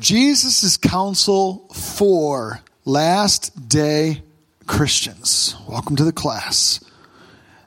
[0.00, 4.22] Jesus' counsel for last day
[4.66, 5.54] Christians.
[5.68, 6.82] Welcome to the class.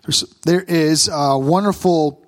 [0.01, 2.25] There's, there is uh, wonderful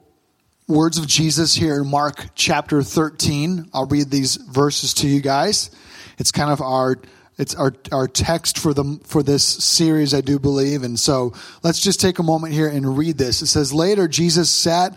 [0.68, 3.72] words of Jesus here in Mark chapter 13.
[3.74, 5.72] I'll read these verses to you guys.
[6.20, 6.98] It's kind of our
[7.38, 10.84] it's our, our text for the for this series, I do believe.
[10.84, 11.34] And so
[11.64, 13.42] let's just take a moment here and read this.
[13.42, 14.96] It says, Later Jesus sat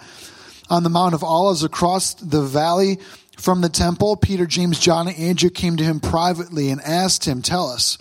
[0.69, 2.99] on the Mount of Olives across the valley
[3.39, 7.41] from the temple, Peter, James, John, and Andrew came to him privately and asked him,
[7.41, 7.97] Tell us,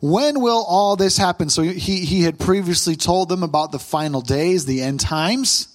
[0.00, 1.50] when will all this happen?
[1.50, 5.68] So he, he had previously told them about the final days, the end times.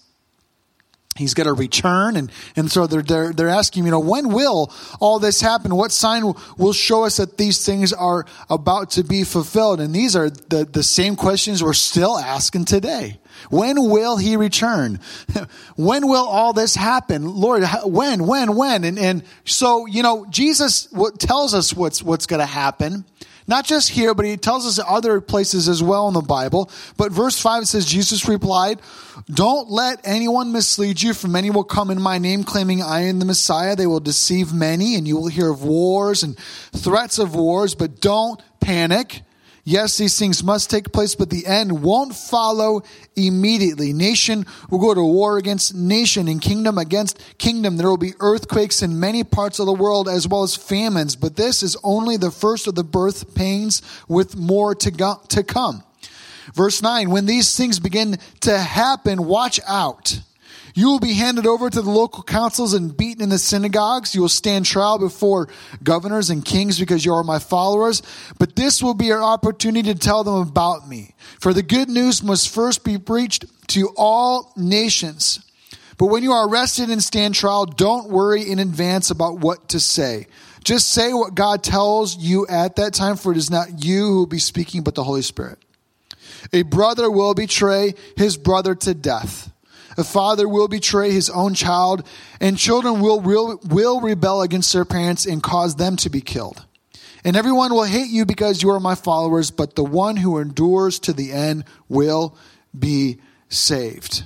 [1.17, 2.16] He's going to return.
[2.16, 4.71] And, and so they're, they're, they're asking, you know, when will
[5.02, 5.75] all this happen?
[5.75, 9.81] What sign will show us that these things are about to be fulfilled?
[9.81, 13.19] And these are the, the same questions we're still asking today.
[13.50, 15.00] When will he return?
[15.76, 17.26] when will all this happen?
[17.36, 18.84] Lord, when, when, when?
[18.84, 20.88] And, and so, you know, Jesus
[21.20, 23.05] tells us what's, what's going to happen.
[23.48, 26.72] Not just here, but he tells us other places as well in the Bible.
[26.95, 28.81] But verse 5 says, Jesus replied,
[29.30, 33.20] Don't let anyone mislead you, for many will come in my name claiming I am
[33.20, 33.76] the Messiah.
[33.76, 38.00] They will deceive many, and you will hear of wars and threats of wars, but
[38.00, 39.23] don't panic.
[39.64, 42.81] Yes, these things must take place, but the end won't follow
[43.16, 43.94] immediately.
[43.94, 47.78] Nation will go to war against nation and kingdom against kingdom.
[47.78, 51.36] There will be earthquakes in many parts of the world as well as famines, but
[51.36, 55.84] this is only the first of the birth pains with more to, go, to come.
[56.56, 60.22] Verse 9, when these things begin to happen, watch out
[60.73, 64.16] you will be handed over to the local councils and beaten in the synagogues.
[64.16, 65.50] You will stand trial before
[65.83, 68.02] governors and kings because you are my followers.
[68.39, 71.16] But this will be your opportunity to tell them about me.
[71.39, 75.45] For the good news must first be preached to all nations.
[75.97, 79.80] But when you are arrested and stand trial, don't worry in advance about what to
[79.80, 80.27] say.
[80.64, 84.17] Just say what God tells you at that time, for it is not you who
[84.19, 85.59] will be speaking, but the Holy Spirit.
[86.53, 89.51] A brother will betray his brother to death
[89.97, 92.05] a father will betray his own child,
[92.39, 96.65] and children will, will, will rebel against their parents and cause them to be killed.
[97.23, 100.99] And everyone will hate you because you are my followers, but the one who endures
[100.99, 102.35] to the end will
[102.77, 103.19] be
[103.49, 104.23] saved.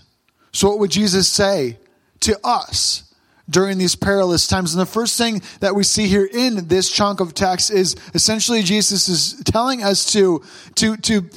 [0.54, 1.78] So, what would Jesus say
[2.22, 3.05] to us
[3.50, 4.74] during these perilous times?
[4.74, 8.64] And the first thing that we see here in this chunk of text is essentially
[8.64, 10.44] Jesus is telling us to,
[10.76, 11.30] to, to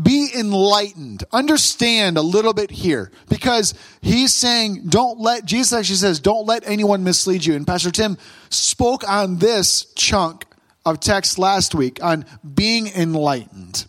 [0.00, 1.24] be enlightened.
[1.32, 6.66] Understand a little bit here because he's saying, don't let, Jesus actually says, don't let
[6.66, 7.54] anyone mislead you.
[7.54, 8.18] And Pastor Tim
[8.50, 10.46] spoke on this chunk
[10.84, 13.86] of text last week on being enlightened.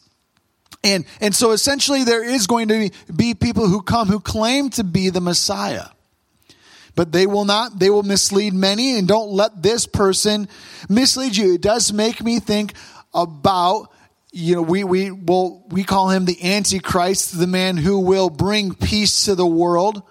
[0.83, 4.83] And, and so essentially there is going to be people who come who claim to
[4.83, 5.85] be the Messiah.
[6.95, 10.47] But they will not, they will mislead many and don't let this person
[10.87, 11.55] mislead you.
[11.55, 12.73] It does make me think
[13.13, 13.89] about
[14.35, 18.73] you know, we, we, well, we call him the Antichrist, the man who will bring
[18.73, 20.01] peace to the world.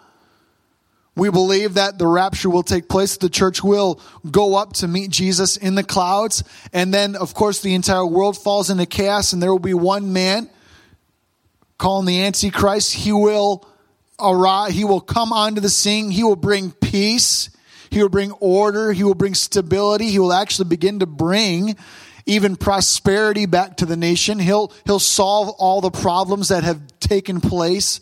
[1.16, 3.16] We believe that the rapture will take place.
[3.16, 4.00] The church will
[4.30, 6.44] go up to meet Jesus in the clouds.
[6.72, 10.12] And then, of course, the entire world falls into chaos and there will be one
[10.12, 10.48] man
[11.76, 12.94] calling the Antichrist.
[12.94, 13.66] He will
[14.70, 16.10] He will come onto the scene.
[16.10, 17.50] He will bring peace.
[17.90, 18.92] He will bring order.
[18.92, 20.06] He will bring stability.
[20.06, 21.76] He will actually begin to bring
[22.26, 24.38] even prosperity back to the nation.
[24.38, 28.00] He'll, he'll solve all the problems that have taken place.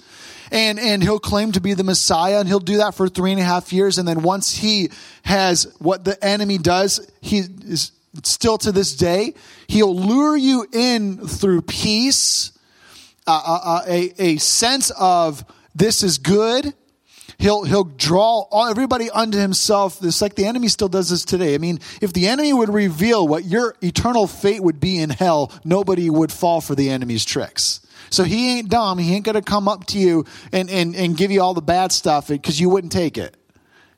[0.53, 3.41] And, and he'll claim to be the Messiah and he'll do that for three and
[3.41, 3.99] a half years.
[3.99, 4.91] And then once he
[5.23, 7.93] has what the enemy does, he is
[8.25, 9.35] still to this day,
[9.69, 12.51] he'll lure you in through peace,
[13.27, 15.45] uh, uh, uh a, a sense of
[15.75, 16.75] this is good
[17.41, 20.03] he'll he'll draw all, everybody unto himself.
[20.05, 21.55] It's like the enemy still does this today.
[21.55, 25.53] I mean, if the enemy would reveal what your eternal fate would be in hell,
[25.65, 27.81] nobody would fall for the enemy's tricks.
[28.11, 28.99] So he ain't dumb.
[28.99, 31.63] He ain't going to come up to you and, and, and give you all the
[31.63, 33.37] bad stuff because you wouldn't take it.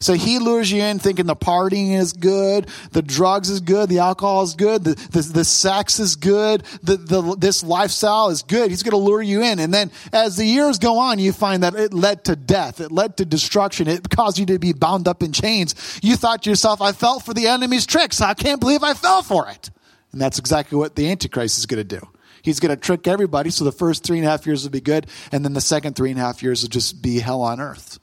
[0.03, 4.01] So he lures you in thinking the partying is good, the drugs is good, the
[4.01, 8.71] alcohol is good, the, the, the sex is good, the, the, this lifestyle is good.
[8.71, 9.61] He's going to lure you in.
[9.61, 12.81] And then as the years go on, you find that it led to death.
[12.81, 13.87] It led to destruction.
[13.87, 16.01] It caused you to be bound up in chains.
[16.03, 18.21] You thought to yourself, I fell for the enemy's tricks.
[18.21, 19.71] I can't believe I fell for it.
[20.11, 22.05] And that's exactly what the Antichrist is going to do.
[22.43, 23.51] He's going to trick everybody.
[23.51, 25.07] So the first three and a half years will be good.
[25.31, 28.01] And then the second three and a half years will just be hell on earth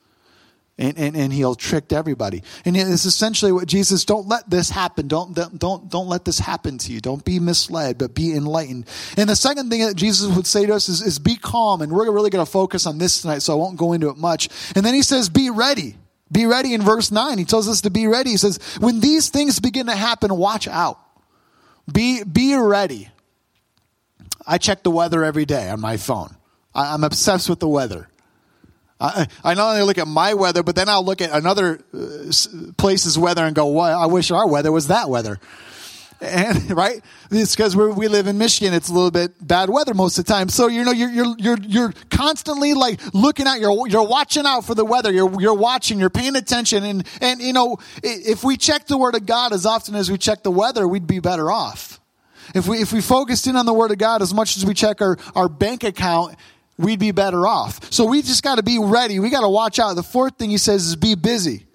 [0.79, 2.41] and, and, and he'll trick everybody.
[2.63, 5.09] And it's essentially what Jesus, don't let this happen.
[5.09, 7.01] Don't, don't, don't let this happen to you.
[7.01, 8.87] Don't be misled, but be enlightened.
[9.17, 11.81] And the second thing that Jesus would say to us is, is be calm.
[11.81, 14.17] And we're really going to focus on this tonight, so I won't go into it
[14.17, 14.47] much.
[14.73, 15.95] And then he says, be ready.
[16.31, 17.37] Be ready in verse 9.
[17.37, 18.31] He tells us to be ready.
[18.31, 20.99] He says, when these things begin to happen, watch out.
[21.91, 23.09] Be, be ready.
[24.47, 26.35] I check the weather every day on my phone.
[26.73, 28.07] I, am obsessed with the weather.
[28.99, 32.31] I, I not only look at my weather, but then I'll look at another uh,
[32.77, 35.39] place's weather and go, well, I wish our weather was that weather.
[36.21, 37.01] And right,
[37.31, 38.73] it's because we live in Michigan.
[38.73, 40.49] It's a little bit bad weather most of the time.
[40.49, 43.59] So you know you're you're you're you're constantly like looking out.
[43.59, 45.11] you're you're watching out for the weather.
[45.11, 45.99] You're you're watching.
[45.99, 46.83] You're paying attention.
[46.83, 50.17] And and you know if we check the Word of God as often as we
[50.17, 52.01] check the weather, we'd be better off.
[52.53, 54.73] If we if we focused in on the Word of God as much as we
[54.73, 56.35] check our our bank account,
[56.79, 57.93] we'd be better off.
[57.93, 59.19] So we just got to be ready.
[59.19, 59.93] We got to watch out.
[59.95, 61.65] The fourth thing he says is be busy.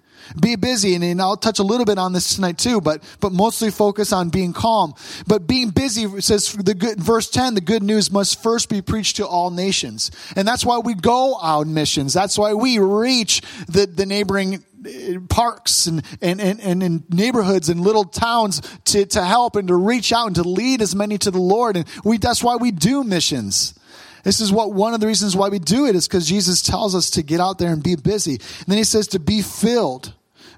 [0.41, 3.31] Be busy, and, and I'll touch a little bit on this tonight too, but but
[3.31, 4.95] mostly focus on being calm.
[5.27, 9.17] But being busy says the good verse ten, the good news must first be preached
[9.17, 12.11] to all nations, and that's why we go out missions.
[12.11, 17.69] That's why we reach the the neighboring uh, parks and, and, and, and in neighborhoods
[17.69, 21.19] and little towns to, to help and to reach out and to lead as many
[21.19, 21.77] to the Lord.
[21.77, 23.75] And we, that's why we do missions.
[24.25, 26.95] This is what one of the reasons why we do it is because Jesus tells
[26.95, 28.33] us to get out there and be busy.
[28.33, 30.13] And then he says to be filled.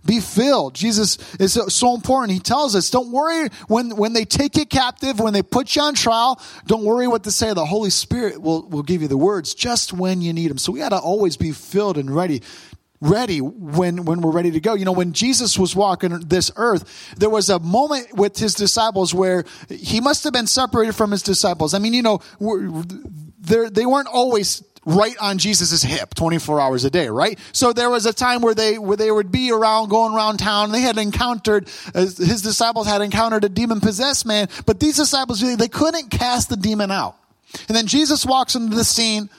[0.06, 0.74] Be filled.
[0.74, 2.32] Jesus is so, so important.
[2.32, 5.82] He tells us, don't worry when, when they take you captive, when they put you
[5.82, 7.54] on trial, don't worry what to say.
[7.54, 10.58] The Holy Spirit will, will give you the words just when you need them.
[10.58, 12.42] So we got to always be filled and ready
[13.00, 17.14] ready when when we're ready to go you know when jesus was walking this earth
[17.16, 21.22] there was a moment with his disciples where he must have been separated from his
[21.22, 22.20] disciples i mean you know
[23.48, 27.38] they weren't always right on Jesus' hip 24 hours a day, right?
[27.52, 30.72] So there was a time where they, where they would be around, going around town.
[30.72, 35.42] They had encountered, uh, his disciples had encountered a demon possessed man, but these disciples,
[35.42, 37.18] they couldn't cast the demon out.
[37.68, 39.30] And then Jesus walks into the scene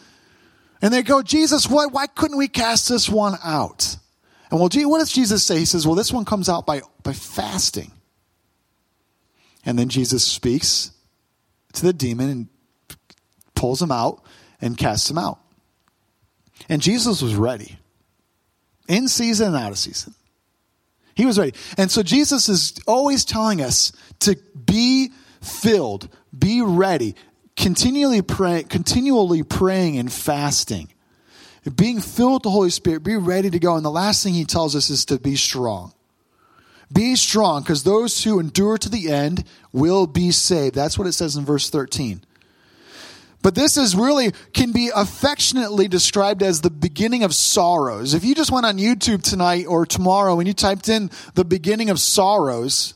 [0.82, 3.96] and they go, Jesus, why, why couldn't we cast this one out?
[4.50, 5.58] And well, gee, what does Jesus say?
[5.58, 7.92] He says, well, this one comes out by, by fasting.
[9.64, 10.90] And then Jesus speaks
[11.72, 12.48] to the demon and
[13.58, 14.22] pulls him out
[14.60, 15.38] and casts him out.
[16.68, 17.78] And Jesus was ready,
[18.88, 20.14] in season and out of season.
[21.14, 21.52] He was ready.
[21.76, 25.10] And so Jesus is always telling us to be
[25.42, 27.14] filled, be ready,
[27.56, 30.88] continually praying, continually praying and fasting.
[31.74, 33.76] Being filled with the Holy Spirit, be ready to go.
[33.76, 35.92] And the last thing he tells us is to be strong.
[36.90, 40.74] Be strong, because those who endure to the end will be saved.
[40.74, 42.22] That's what it says in verse 13.
[43.42, 48.14] But this is really can be affectionately described as the beginning of sorrows.
[48.14, 51.88] If you just went on YouTube tonight or tomorrow and you typed in the beginning
[51.88, 52.94] of sorrows,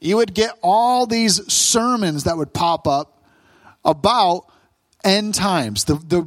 [0.00, 3.22] you would get all these sermons that would pop up
[3.84, 4.46] about
[5.04, 5.84] end times.
[5.84, 6.26] The, the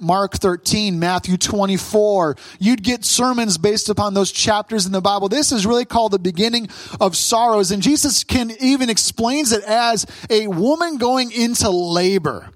[0.00, 2.36] Mark 13, Matthew 24.
[2.58, 5.28] You'd get sermons based upon those chapters in the Bible.
[5.28, 6.68] This is really called the beginning
[7.00, 7.70] of sorrows.
[7.70, 12.50] And Jesus can even explains it as a woman going into labor.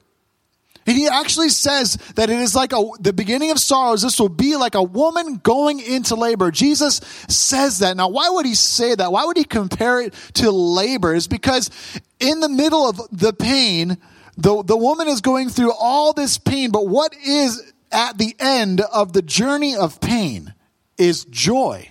[0.86, 4.02] And he actually says that it is like a, the beginning of sorrows.
[4.02, 6.50] This will be like a woman going into labor.
[6.50, 7.96] Jesus says that.
[7.96, 9.12] Now, why would he say that?
[9.12, 11.14] Why would he compare it to labor?
[11.14, 11.70] Is because
[12.18, 13.98] in the middle of the pain,
[14.36, 18.80] the, the woman is going through all this pain, but what is at the end
[18.80, 20.54] of the journey of pain
[20.98, 21.88] is joy.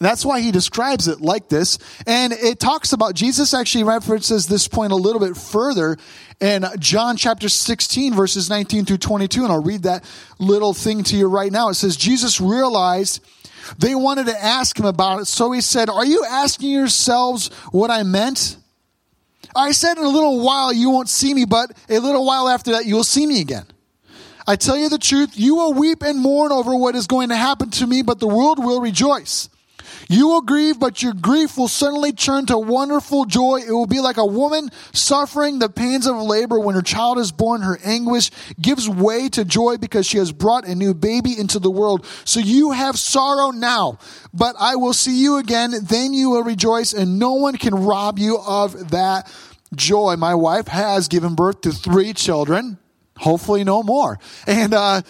[0.00, 1.78] That's why he describes it like this.
[2.06, 5.96] And it talks about, Jesus actually references this point a little bit further
[6.40, 9.44] in John chapter 16, verses 19 through 22.
[9.44, 10.04] And I'll read that
[10.38, 11.68] little thing to you right now.
[11.68, 13.24] It says, Jesus realized
[13.78, 15.26] they wanted to ask him about it.
[15.26, 18.56] So he said, Are you asking yourselves what I meant?
[19.54, 22.72] I said, In a little while you won't see me, but a little while after
[22.72, 23.66] that you will see me again.
[24.46, 27.36] I tell you the truth, you will weep and mourn over what is going to
[27.36, 29.48] happen to me, but the world will rejoice.
[30.08, 33.60] You will grieve, but your grief will suddenly turn to wonderful joy.
[33.66, 37.32] It will be like a woman suffering the pains of labor when her child is
[37.32, 37.62] born.
[37.62, 38.30] Her anguish
[38.60, 42.06] gives way to joy because she has brought a new baby into the world.
[42.24, 43.98] So you have sorrow now,
[44.32, 45.72] but I will see you again.
[45.82, 49.32] Then you will rejoice, and no one can rob you of that
[49.74, 50.16] joy.
[50.16, 52.78] My wife has given birth to three children,
[53.16, 54.18] hopefully, no more.
[54.46, 55.02] And, uh,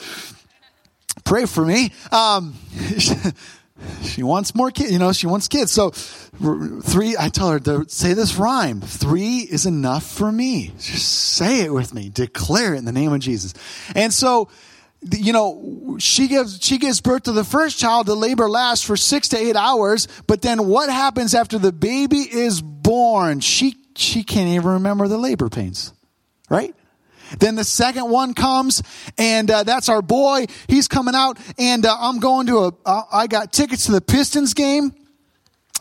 [1.24, 1.92] pray for me.
[2.12, 2.54] Um,
[4.02, 5.72] she wants more kids, you know, she wants kids.
[5.72, 8.80] So three, I tell her to say this rhyme.
[8.80, 10.72] Three is enough for me.
[10.78, 12.10] Just say it with me.
[12.10, 13.54] Declare it in the name of Jesus.
[13.94, 14.48] And so,
[15.12, 18.06] you know, she gives, she gives birth to the first child.
[18.06, 20.08] The labor lasts for six to eight hours.
[20.26, 23.40] But then what happens after the baby is born?
[23.40, 25.92] She, she can't even remember the labor pains,
[26.48, 26.74] right?
[27.38, 28.82] Then the second one comes,
[29.18, 30.46] and uh, that's our boy.
[30.68, 32.72] He's coming out, and uh, I'm going to a.
[32.84, 34.94] Uh, I got tickets to the Pistons game.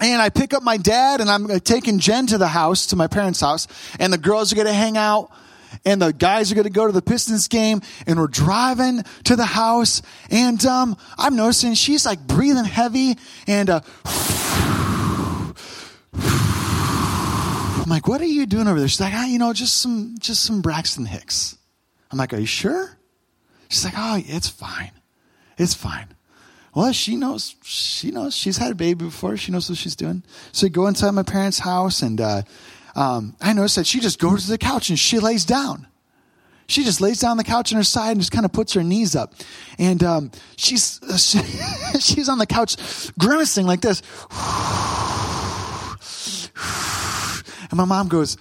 [0.02, 2.96] And I pick up my dad, and I'm uh, taking Jen to the house, to
[2.96, 3.68] my parents' house,
[4.00, 5.32] and the girls are going to hang out
[5.86, 9.36] and the guys are going to go to the Pistons game, and we're driving to
[9.36, 13.18] the house, and um, I'm noticing she's like breathing heavy,
[13.48, 13.82] and uh,
[17.84, 20.16] I'm like, "What are you doing over there?" She's like, "Ah, you know, just some,
[20.18, 21.58] just some Braxton Hicks."
[22.12, 22.98] I'm like, "Are you sure?"
[23.68, 24.92] She's like, "Oh, it's fine,
[25.58, 26.08] it's fine."
[26.74, 27.56] Well, she knows.
[27.64, 28.36] She knows.
[28.36, 29.38] She's had a baby before.
[29.38, 30.24] She knows what she's doing.
[30.54, 32.42] So we go inside my parents' house, and uh,
[32.96, 35.88] um, I noticed that she just goes to the couch and she lays down.
[36.68, 38.74] She just lays down on the couch on her side and just kind of puts
[38.74, 39.34] her knees up,
[39.78, 41.40] and um, she's she,
[42.00, 42.78] she's on the couch
[43.20, 44.02] grimacing like this.
[47.74, 48.38] And my mom goes,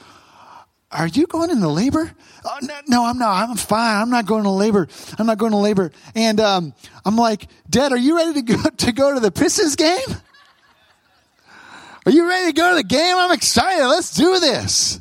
[0.91, 2.13] "Are you going into labor?"
[2.45, 3.49] Oh, no, no, I'm not.
[3.49, 3.97] I'm fine.
[3.97, 4.89] I'm not going to labor.
[5.19, 5.91] I'm not going to labor.
[6.15, 6.75] And um,
[7.07, 10.05] I'm like, Dad, are you ready to go to go to the Pistons game?
[12.05, 13.17] Are you ready to go to the game?
[13.17, 13.87] I'm excited.
[13.87, 15.01] Let's do this.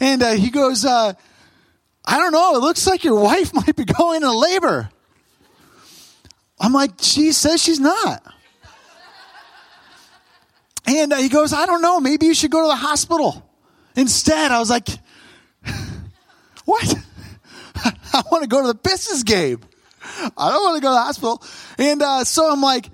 [0.00, 1.14] And uh, he goes, uh,
[2.04, 2.56] I don't know.
[2.56, 4.90] It looks like your wife might be going into labor.
[6.60, 8.22] I'm like, she says she's not.
[10.84, 12.00] And uh, he goes, I don't know.
[12.00, 13.48] Maybe you should go to the hospital.
[13.96, 14.88] Instead, I was like,
[16.64, 16.94] what?
[17.84, 19.60] I want to go to the Pistons game.
[20.04, 21.42] I don't want to go to the hospital.
[21.78, 22.90] And uh, so I'm like,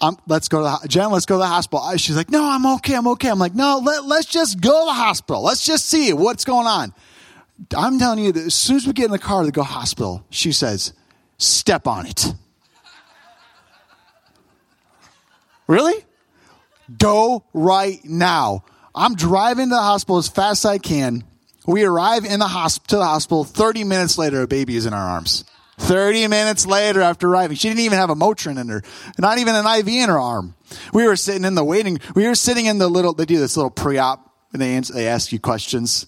[0.00, 1.96] I'm, let's go to the, Jen, let's go to the hospital.
[1.96, 2.94] She's like, no, I'm okay.
[2.94, 3.28] I'm okay.
[3.28, 5.42] I'm like, no, let, let's just go to the hospital.
[5.42, 6.92] Let's just see what's going on.
[7.76, 10.24] I'm telling you that as soon as we get in the car to go hospital,
[10.28, 10.92] she says,
[11.38, 12.26] step on it.
[15.66, 16.04] really?
[16.98, 18.64] Go right now.
[18.96, 21.22] I'm driving to the hospital as fast as I can.
[21.66, 23.44] We arrive in the hosp- to the hospital.
[23.44, 25.44] 30 minutes later, a baby is in our arms.
[25.78, 27.56] 30 minutes later after arriving.
[27.56, 28.82] She didn't even have a Motrin in her,
[29.18, 30.54] not even an IV in her arm.
[30.94, 33.56] We were sitting in the waiting, we were sitting in the little, they do this
[33.56, 36.06] little pre-op and they, answer, they ask you questions.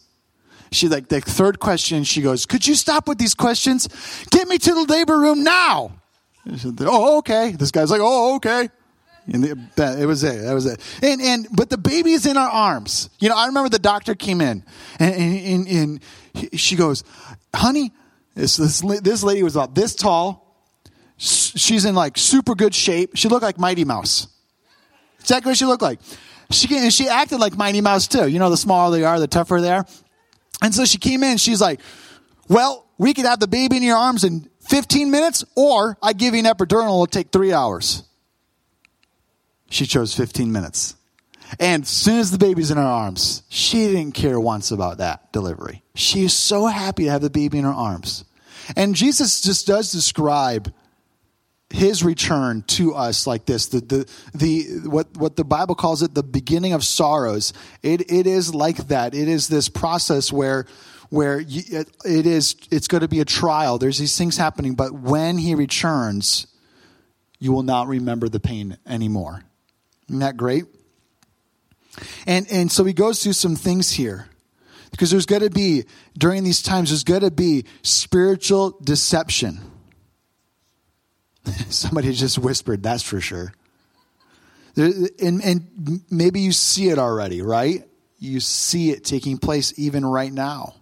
[0.73, 3.89] She like, the third question, she goes, could you stop with these questions?
[4.31, 5.93] Get me to the labor room now.
[6.57, 7.53] Said, oh, okay.
[7.53, 8.71] This guy's like, oh, okay.
[9.33, 10.43] And the, that, it was it.
[10.43, 10.81] That was it.
[11.03, 13.11] And, and, but the baby is in our arms.
[13.19, 14.65] You know, I remember the doctor came in
[14.99, 16.01] and, and, and,
[16.43, 17.05] and she goes,
[17.55, 17.93] honey,
[18.35, 20.57] this, this, this lady was about this tall.
[21.19, 23.17] She's in like super good shape.
[23.17, 24.29] She looked like Mighty Mouse.
[25.21, 26.01] Exactly what she looked like.
[26.51, 28.29] She, and she acted like Mighty Mouse too.
[28.29, 29.87] You know, the smaller they are, the tougher they are.
[30.63, 31.37] And so she came in.
[31.37, 31.81] She's like,
[32.49, 36.35] well, we could have the baby in your arms in 15 minutes, or I give
[36.35, 36.85] you an epidural.
[36.85, 38.08] It'll take three hours.
[39.71, 40.97] She chose 15 minutes.
[41.59, 45.33] And as soon as the baby's in her arms, she didn't care once about that
[45.33, 45.83] delivery.
[45.95, 48.25] She is so happy to have the baby in her arms.
[48.77, 50.73] And Jesus just does describe
[51.71, 56.15] his return to us like this the, the, the what, what the bible calls it
[56.15, 60.65] the beginning of sorrows it, it is like that it is this process where
[61.11, 64.75] where you, it, it is it's going to be a trial there's these things happening
[64.75, 66.47] but when he returns
[67.39, 69.43] you will not remember the pain anymore
[70.09, 70.65] isn't that great
[72.27, 74.29] and and so he goes through some things here
[74.91, 75.85] because there's going to be,
[76.17, 79.61] during these times, there's going to be spiritual deception.
[81.69, 83.53] Somebody just whispered, that's for sure.
[84.77, 87.85] And, and maybe you see it already, right?
[88.19, 90.75] You see it taking place even right now.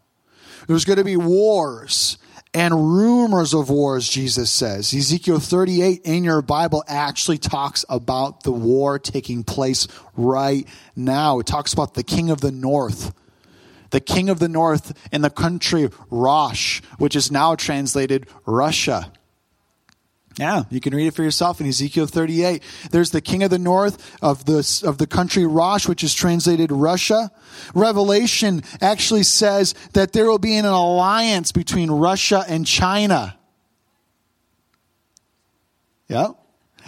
[0.67, 2.19] There's going to be wars
[2.57, 4.95] and rumors of wars, Jesus says.
[4.95, 9.87] Ezekiel 38 in your Bible actually talks about the war taking place
[10.17, 11.39] right now.
[11.39, 13.13] It talks about the king of the north
[13.91, 19.13] the king of the north in the country Rosh, which is now translated Russia.
[20.39, 22.63] Yeah, you can read it for yourself in Ezekiel 38.
[22.91, 26.71] There's the king of the north of the, of the country Rosh, which is translated
[26.71, 27.31] Russia.
[27.75, 33.39] Revelation actually says that there will be an alliance between Russia and China.
[36.09, 36.37] Yep.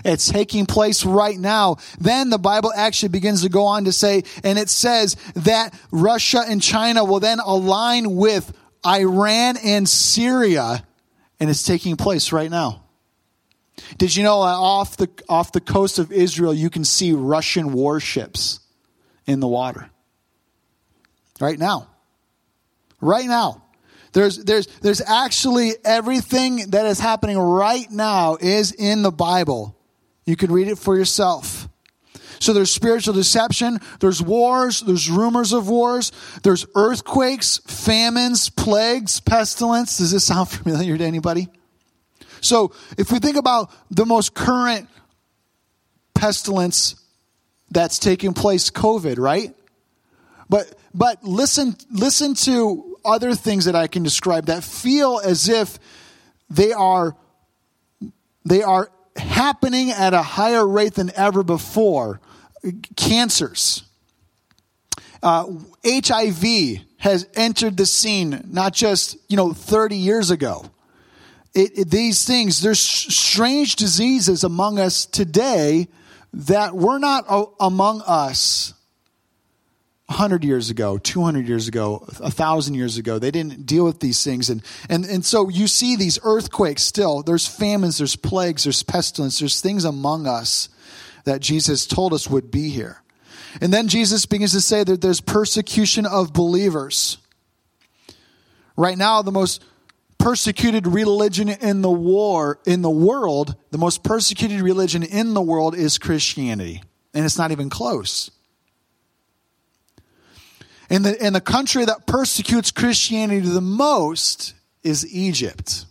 [0.05, 1.77] It's taking place right now.
[1.99, 6.45] Then the Bible actually begins to go on to say, and it says that Russia
[6.47, 8.53] and China will then align with
[8.87, 10.87] Iran and Syria,
[11.41, 12.85] and it's taking place right now.
[13.97, 17.73] Did you know that off the, off the coast of Israel, you can see Russian
[17.73, 18.61] warships
[19.27, 19.91] in the water?
[21.41, 21.89] Right now.
[23.01, 23.63] Right now.
[24.13, 29.77] There's, there's, there's actually everything that is happening right now is in the Bible.
[30.25, 31.69] You can read it for yourself.
[32.41, 36.13] So there's spiritual deception, there's wars, there's rumors of wars,
[36.45, 39.99] there's earthquakes, famines, plagues, pestilence.
[39.99, 41.49] Does this sound familiar to anybody?
[42.41, 44.89] So if we think about the most current
[46.15, 46.97] pestilence
[47.71, 49.55] that's taking place, COVID, right?
[50.49, 55.79] But but listen listen to other things that I can describe that feel as if
[56.51, 57.17] they are
[58.45, 62.21] they are happening at a higher rate than ever before.
[62.97, 63.85] Cancers.
[65.23, 65.47] Uh,
[65.85, 70.65] HIV has entered the scene not just, you know, 30 years ago.
[71.55, 75.89] It, it, these things, there's strange diseases among us today
[76.33, 77.25] that were not
[77.59, 78.75] among us
[80.07, 83.19] 100 years ago, 200 years ago, 1,000 years ago.
[83.19, 84.49] They didn't deal with these things.
[84.49, 87.23] And, and, and so you see these earthquakes still.
[87.23, 90.71] There's famines, there's plagues, there's pestilence, there's things among us
[91.25, 93.03] that Jesus told us would be here.
[93.61, 97.19] And then Jesus begins to say that there's persecution of believers.
[98.77, 99.63] Right now, the most
[100.19, 105.77] persecuted religion in the war in the world, the most persecuted religion in the world
[105.77, 106.83] is Christianity.
[107.15, 108.31] And it's not even close.
[110.91, 115.85] And the, and the country that persecutes Christianity the most is Egypt,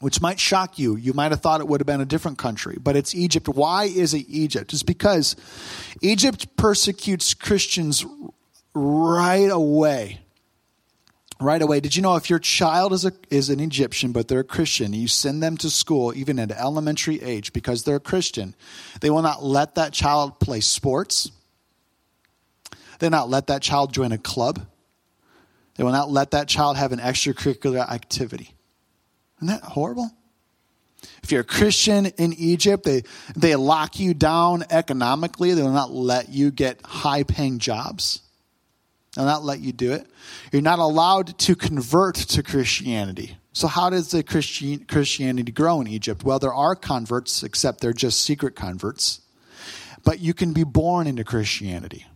[0.00, 0.96] which might shock you.
[0.96, 3.48] You might have thought it would have been a different country, but it's Egypt.
[3.48, 4.72] Why is it Egypt?
[4.72, 5.36] It's because
[6.00, 8.04] Egypt persecutes Christians
[8.74, 10.21] right away.
[11.42, 11.80] Right away.
[11.80, 14.92] Did you know if your child is, a, is an Egyptian, but they're a Christian,
[14.92, 18.54] you send them to school, even at elementary age, because they're a Christian,
[19.00, 21.30] they will not let that child play sports
[23.02, 24.64] they will not let that child join a club.
[25.74, 28.54] They will not let that child have an extracurricular activity.
[29.38, 30.08] Isn't that horrible?
[31.24, 33.02] If you're a Christian in Egypt, they,
[33.34, 35.52] they lock you down economically.
[35.54, 38.20] They will not let you get high paying jobs.
[39.14, 40.06] They'll not let you do it.
[40.52, 43.36] You're not allowed to convert to Christianity.
[43.52, 46.24] So, how does the Christian, Christianity grow in Egypt?
[46.24, 49.20] Well, there are converts, except they're just secret converts.
[50.04, 52.06] But you can be born into Christianity.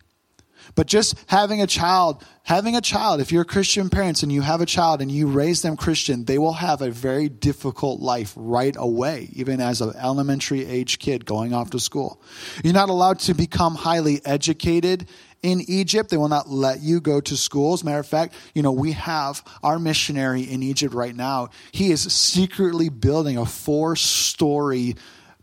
[0.74, 4.60] But just having a child, having a child, if you're Christian parents and you have
[4.60, 8.74] a child and you raise them Christian, they will have a very difficult life right
[8.76, 12.20] away, even as an elementary age kid going off to school.
[12.64, 15.08] You're not allowed to become highly educated
[15.46, 16.10] in Egypt.
[16.10, 17.72] They will not let you go to school.
[17.72, 21.50] As a matter of fact, you know, we have our missionary in Egypt right now.
[21.70, 24.96] He is secretly building a four story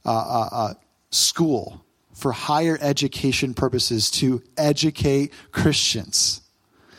[0.05, 0.73] uh, uh, uh,
[1.09, 6.41] school for higher education purposes to educate Christians.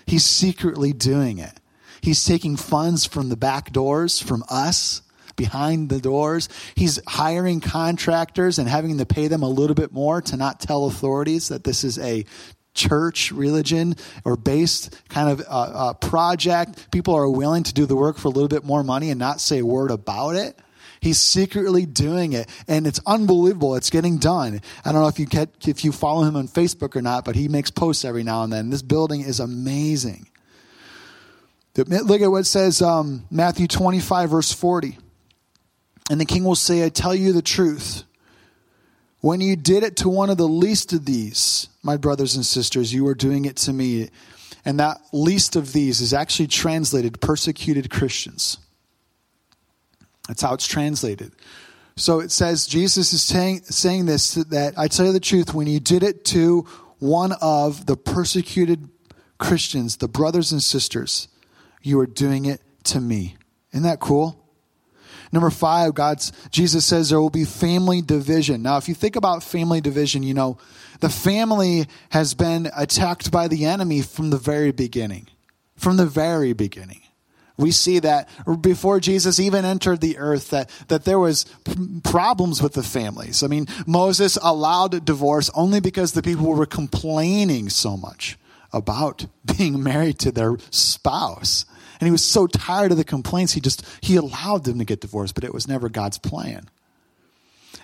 [0.06, 1.60] He's secretly doing it.
[2.00, 5.02] He's taking funds from the back doors, from us,
[5.36, 6.48] behind the doors.
[6.74, 10.86] He's hiring contractors and having to pay them a little bit more to not tell
[10.86, 12.24] authorities that this is a
[12.74, 16.90] church religion or based kind of uh, uh, project.
[16.90, 19.40] People are willing to do the work for a little bit more money and not
[19.40, 20.58] say a word about it.
[21.00, 23.74] He's secretly doing it, and it's unbelievable.
[23.74, 24.62] It's getting done.
[24.86, 27.36] I don't know if you get, if you follow him on Facebook or not, but
[27.36, 28.70] he makes posts every now and then.
[28.70, 30.28] This building is amazing.
[31.76, 34.96] Look at what it says um, Matthew 25, verse 40.
[36.10, 38.04] And the king will say, I tell you the truth.
[39.20, 42.92] When you did it to one of the least of these, my brothers and sisters,
[42.92, 44.10] you are doing it to me.
[44.64, 48.56] And that least of these is actually translated persecuted Christians.
[50.26, 51.32] That's how it's translated.
[51.96, 55.66] So it says, Jesus is saying, saying this that I tell you the truth, when
[55.66, 56.66] you did it to
[56.98, 58.88] one of the persecuted
[59.38, 61.28] Christians, the brothers and sisters,
[61.82, 63.36] you are doing it to me.
[63.72, 64.43] Isn't that cool?
[65.34, 68.62] Number five, God's Jesus says there will be family division.
[68.62, 70.58] Now, if you think about family division, you know,
[71.00, 75.26] the family has been attacked by the enemy from the very beginning.
[75.74, 77.00] From the very beginning.
[77.56, 78.28] We see that
[78.60, 81.46] before Jesus even entered the earth, that, that there was
[82.04, 83.42] problems with the families.
[83.42, 88.38] I mean, Moses allowed divorce only because the people were complaining so much
[88.72, 91.64] about being married to their spouse.
[92.00, 95.00] And he was so tired of the complaints, he just, he allowed them to get
[95.00, 96.68] divorced, but it was never God's plan.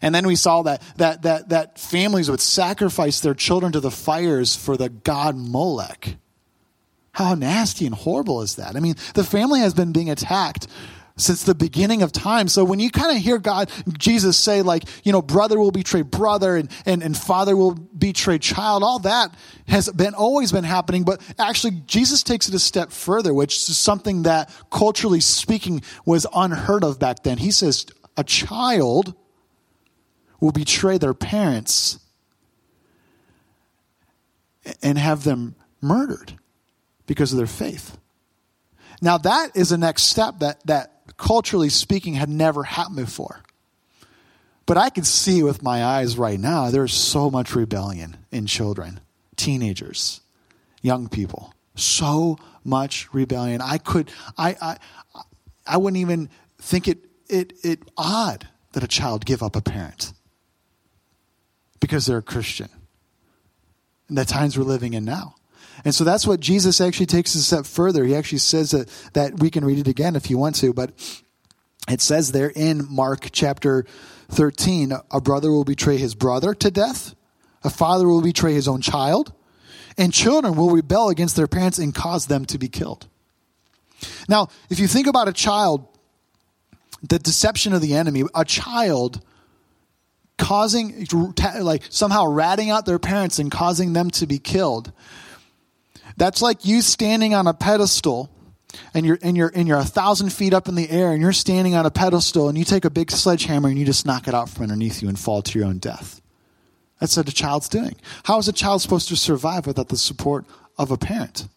[0.03, 3.91] And then we saw that, that, that, that families would sacrifice their children to the
[3.91, 6.17] fires for the god Molech.
[7.13, 8.77] How nasty and horrible is that?
[8.77, 10.67] I mean, the family has been being attacked
[11.21, 12.49] since the beginning of time.
[12.49, 16.03] So when you kind of hear God, Jesus say, like, you know, brother will betray
[16.03, 19.35] brother and, and, and father will betray child, all that
[19.69, 21.05] has been always been happening.
[21.05, 26.27] But actually, Jesus takes it a step further, which is something that culturally speaking was
[26.35, 27.39] unheard of back then.
[27.39, 29.15] He says, a child
[30.41, 31.99] will betray their parents
[34.83, 36.35] and have them murdered
[37.07, 37.97] because of their faith.
[39.03, 43.43] Now, that is a next step that, that culturally speaking had never happened before.
[44.65, 49.01] But I can see with my eyes right now, there's so much rebellion in children,
[49.37, 50.21] teenagers,
[50.81, 51.55] young people.
[51.75, 53.61] So much rebellion.
[53.61, 55.23] I could, I, I,
[55.67, 60.13] I wouldn't even think it, it, it odd that a child give up a parent
[61.81, 62.71] because they're a Christian.
[64.09, 65.35] And the times we're living in now.
[65.85, 68.05] And so that's what Jesus actually takes a step further.
[68.05, 70.93] He actually says that, that we can read it again if you want to, but
[71.89, 73.85] it says there in Mark chapter
[74.29, 77.15] 13 a brother will betray his brother to death,
[77.65, 79.33] a father will betray his own child,
[79.97, 83.09] and children will rebel against their parents and cause them to be killed.
[84.29, 85.87] Now, if you think about a child,
[87.03, 89.21] the deception of the enemy, a child
[90.39, 91.07] causing,
[91.61, 94.93] like somehow ratting out their parents and causing them to be killed.
[96.21, 98.29] That's like you standing on a pedestal
[98.93, 101.33] and you're and you're and you're a thousand feet up in the air and you're
[101.33, 104.35] standing on a pedestal and you take a big sledgehammer and you just knock it
[104.35, 106.21] out from underneath you and fall to your own death.
[106.99, 107.97] That's what a child's doing.
[108.25, 110.45] How is a child supposed to survive without the support
[110.77, 111.49] of a parent?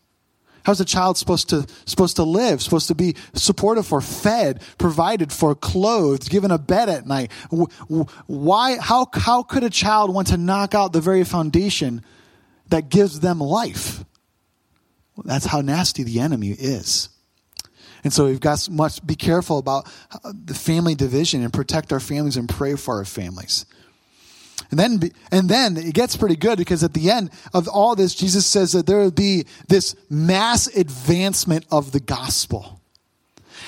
[0.64, 2.62] How's a child supposed to supposed to live?
[2.62, 7.34] Supposed to be supported for, fed, provided for, clothed, given a bed at night?
[8.28, 8.78] Why?
[8.78, 9.10] How?
[9.12, 12.02] How could a child want to knock out the very foundation
[12.70, 14.06] that gives them life?
[15.24, 17.10] That's how nasty the enemy is.
[18.04, 22.00] And so we've got to be careful about uh, the family division and protect our
[22.00, 23.66] families and pray for our families.
[24.72, 28.16] And then, and then it gets pretty good because at the end of all this,
[28.16, 32.82] Jesus says that there will be this mass advancement of the gospel.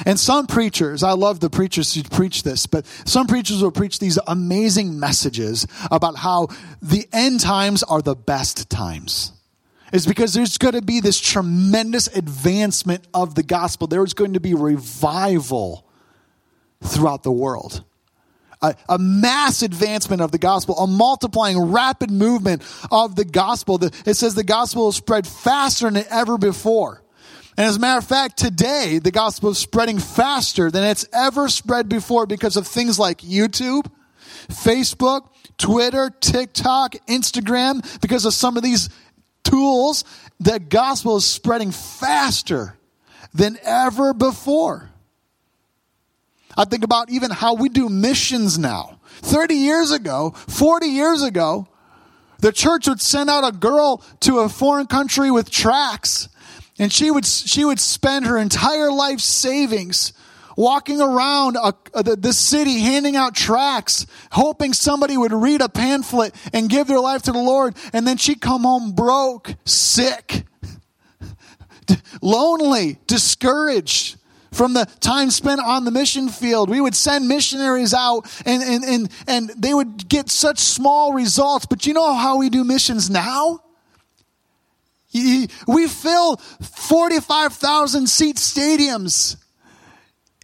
[0.05, 3.99] And some preachers, I love the preachers who preach this, but some preachers will preach
[3.99, 6.47] these amazing messages about how
[6.81, 9.31] the end times are the best times
[9.95, 13.87] is because there's going to be this tremendous advancement of the gospel.
[13.87, 15.87] There's going to be revival
[16.83, 17.81] throughout the world.
[18.61, 23.81] A, a, mass advancement of the gospel, a multiplying, rapid movement of the gospel.
[24.05, 27.01] It says the gospel will spread faster than ever before.
[27.57, 31.47] And as a matter of fact, today the gospel is spreading faster than it's ever
[31.47, 33.89] spread before because of things like YouTube,
[34.49, 38.89] Facebook, Twitter, TikTok, Instagram, because of some of these
[39.55, 40.03] tools,
[40.37, 42.77] the gospel is spreading faster
[43.33, 44.89] than ever before.
[46.57, 48.99] I think about even how we do missions now.
[49.21, 51.67] 30 years ago, 40 years ago,
[52.39, 56.27] the church would send out a girl to a foreign country with tracts,
[56.77, 60.11] and she would, she would spend her entire life savings
[60.55, 66.33] walking around a, a, the, city handing out tracts, hoping somebody would read a pamphlet
[66.53, 67.75] and give their life to the Lord.
[67.93, 70.45] And then she'd come home broke, sick,
[72.21, 74.17] lonely, discouraged
[74.51, 76.69] from the time spent on the mission field.
[76.69, 81.65] We would send missionaries out and, and, and, and they would get such small results.
[81.65, 83.61] But you know how we do missions now?
[85.13, 89.37] We fill 45,000 seat stadiums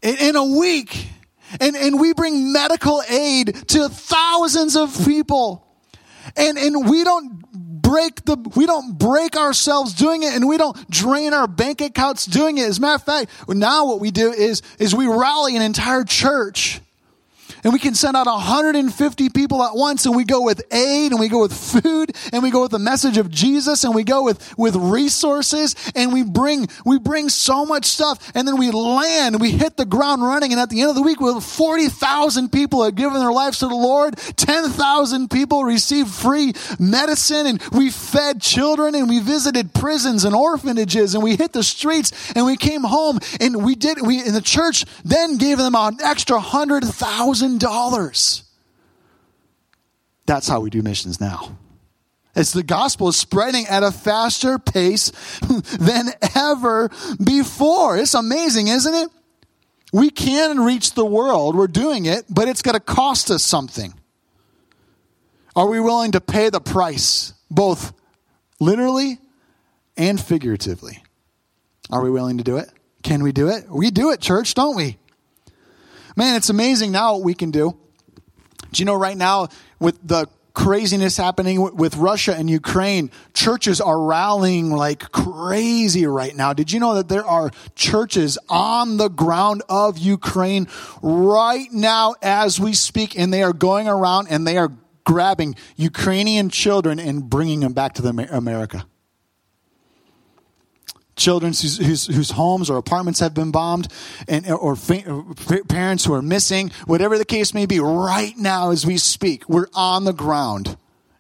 [0.02, 1.08] in a week.
[1.60, 5.68] And, and we bring medical aid to thousands of people.
[6.38, 7.42] And, and we don't
[7.82, 12.26] break the, we don't break ourselves doing it and we don't drain our bank accounts
[12.26, 12.68] doing it.
[12.68, 16.06] As a matter of fact, now what we do is, is we rally an entire
[16.06, 16.80] church
[17.64, 21.20] and we can send out 150 people at once and we go with aid and
[21.20, 24.24] we go with food and we go with the message of Jesus and we go
[24.24, 29.40] with, with resources and we bring, we bring so much stuff and then we land,
[29.40, 32.84] we hit the ground running and at the end of the week, with 40,000 people
[32.84, 34.18] have given their lives to the Lord.
[34.18, 41.14] 10,000 people received free medicine and we fed children and we visited prisons and orphanages
[41.14, 44.42] and we hit the streets and we came home and we did, we, in the
[44.42, 48.44] church then gave them an extra 100,000 dollars.
[50.26, 51.58] That's how we do missions now.
[52.36, 55.12] As the gospel is spreading at a faster pace
[55.80, 56.90] than ever
[57.24, 57.98] before.
[57.98, 59.10] It's amazing, isn't it?
[59.92, 61.56] We can reach the world.
[61.56, 63.94] We're doing it, but it's going to cost us something.
[65.56, 67.94] Are we willing to pay the price, both
[68.60, 69.20] literally
[69.98, 71.04] and figuratively?
[71.90, 72.70] Are we willing to do it?
[73.04, 73.70] Can we do it?
[73.70, 74.98] We do it, church, don't we?
[76.16, 77.78] Man, it's amazing now what we can do.
[78.72, 84.00] Do you know right now with the craziness happening with Russia and Ukraine, churches are
[84.02, 86.54] rallying like crazy right now.
[86.54, 90.68] Did you know that there are churches on the ground of Ukraine
[91.02, 94.72] right now as we speak and they are going around and they are
[95.06, 98.86] grabbing Ukrainian children and bringing them back to the America?
[101.22, 103.88] Children whose, whose, whose, homes or apartments have been bombed,
[104.28, 105.34] and, or, or
[105.70, 109.68] parents who are missing, whatever the case may be, right now as we speak, we're
[109.74, 110.78] on the ground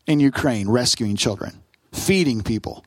[0.07, 1.61] in Ukraine rescuing children,
[1.93, 2.83] feeding people.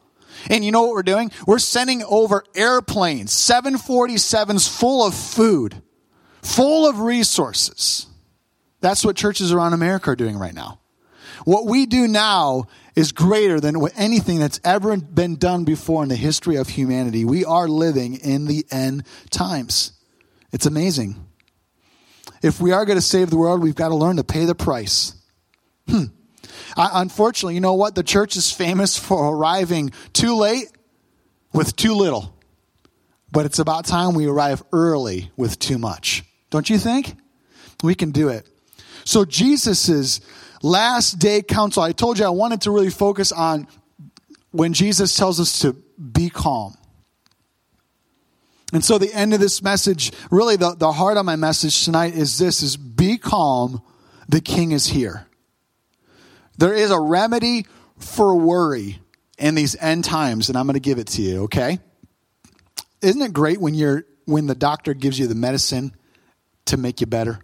[0.51, 1.31] And you know what we're doing?
[1.47, 5.83] We're sending over airplanes, 747s full of food,
[6.43, 8.07] full of resources.
[8.81, 10.81] That's what churches around America are doing right now.
[11.45, 12.65] What we do now
[12.97, 17.25] is greater than anything that's ever been done before in the history of humanity.
[17.25, 19.93] We are living in the end times.
[20.53, 21.17] It's amazing.
[22.43, 24.55] If we are going to save the world, we've got to learn to pay the
[24.55, 25.15] price.
[25.89, 26.05] Hmm.
[26.77, 27.95] I, unfortunately, you know what?
[27.95, 30.69] The church is famous for arriving too late
[31.53, 32.35] with too little.
[33.33, 36.23] But it's about time we arrive early with too much.
[36.51, 37.17] Don't you think?
[37.83, 38.49] We can do it.
[39.05, 40.21] So, Jesus'
[40.65, 43.69] last day counsel, I told you I wanted to really focus on
[44.51, 46.77] when Jesus tells us to be calm.
[48.73, 52.15] And so the end of this message, really the, the heart of my message tonight
[52.15, 53.83] is this is be calm,
[54.29, 55.27] the king is here.
[56.57, 57.67] There is a remedy
[57.99, 58.99] for worry
[59.39, 61.79] in these end times, and I'm going to give it to you, okay?
[63.03, 65.95] Isn't it great when you're when the doctor gives you the medicine
[66.67, 67.41] to make you better?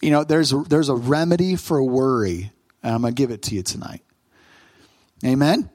[0.00, 3.42] You know, there's a, there's a remedy for worry, and I'm going to give it
[3.42, 4.02] to you tonight.
[5.24, 5.68] Amen.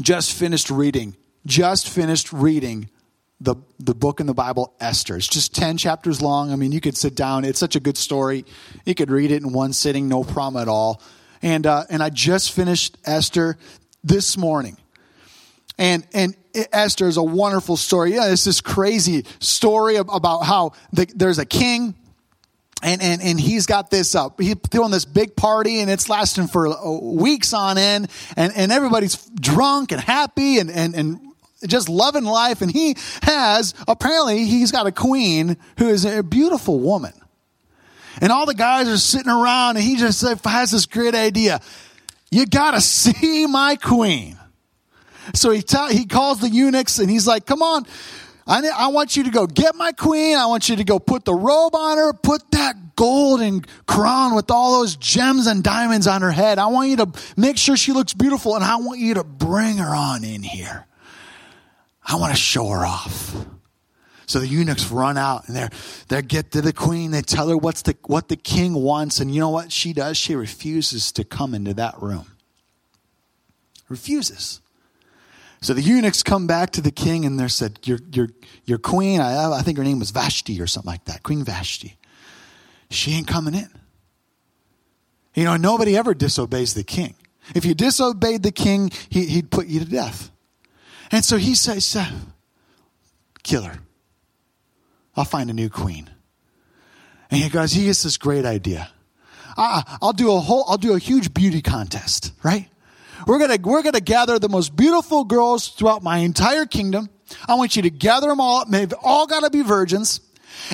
[0.00, 1.16] Just finished reading.
[1.46, 2.88] Just finished reading
[3.40, 5.16] the the book in the Bible, Esther.
[5.16, 6.52] It's just 10 chapters long.
[6.52, 7.44] I mean, you could sit down.
[7.44, 8.44] It's such a good story.
[8.84, 11.02] You could read it in one sitting, no problem at all
[11.42, 13.58] and uh, and I just finished Esther
[14.02, 14.78] this morning.
[15.76, 16.36] And and
[16.72, 18.14] Esther is a wonderful story.
[18.14, 21.94] Yeah, it's this crazy story about how the, there's a king
[22.82, 24.32] and, and, and he's got this up.
[24.32, 28.52] Uh, he's throwing this big party and it's lasting for uh, weeks on end and,
[28.56, 31.20] and everybody's drunk and happy and, and, and
[31.66, 32.60] just loving life.
[32.60, 37.12] And he has, apparently he's got a queen who is a beautiful woman.
[38.20, 41.60] And all the guys are sitting around and he just has this great idea.
[42.30, 44.38] You gotta see my queen.
[45.34, 47.86] So he, he calls the eunuchs and he's like, come on.
[48.46, 50.36] I, I want you to go get my queen.
[50.36, 54.50] I want you to go put the robe on her, put that golden crown with
[54.50, 56.58] all those gems and diamonds on her head.
[56.58, 59.76] I want you to make sure she looks beautiful and I want you to bring
[59.78, 60.86] her on in here.
[62.04, 63.34] I want to show her off.
[64.26, 65.70] So the eunuchs run out and they're,
[66.08, 67.10] they get to the queen.
[67.10, 69.20] They tell her what's the, what the king wants.
[69.20, 70.16] And you know what she does?
[70.16, 72.24] She refuses to come into that room.
[73.88, 74.61] Refuses.
[75.62, 78.28] So the eunuchs come back to the king and they said, your, your,
[78.64, 81.96] your queen, I, I think her name was Vashti or something like that, Queen Vashti.
[82.90, 83.70] She ain't coming in.
[85.34, 87.14] You know, nobody ever disobeys the king.
[87.54, 90.32] If you disobeyed the king, he, would put you to death.
[91.12, 91.96] And so he says,
[93.44, 93.78] kill her.
[95.16, 96.10] I'll find a new queen.
[97.30, 98.90] And he goes, he gets this great idea.
[99.56, 102.68] I, I'll do a whole, I'll do a huge beauty contest, right?
[103.26, 107.08] We're gonna, we're gonna gather the most beautiful girls throughout my entire kingdom.
[107.48, 108.64] I want you to gather them all.
[108.66, 110.20] They've all gotta be virgins.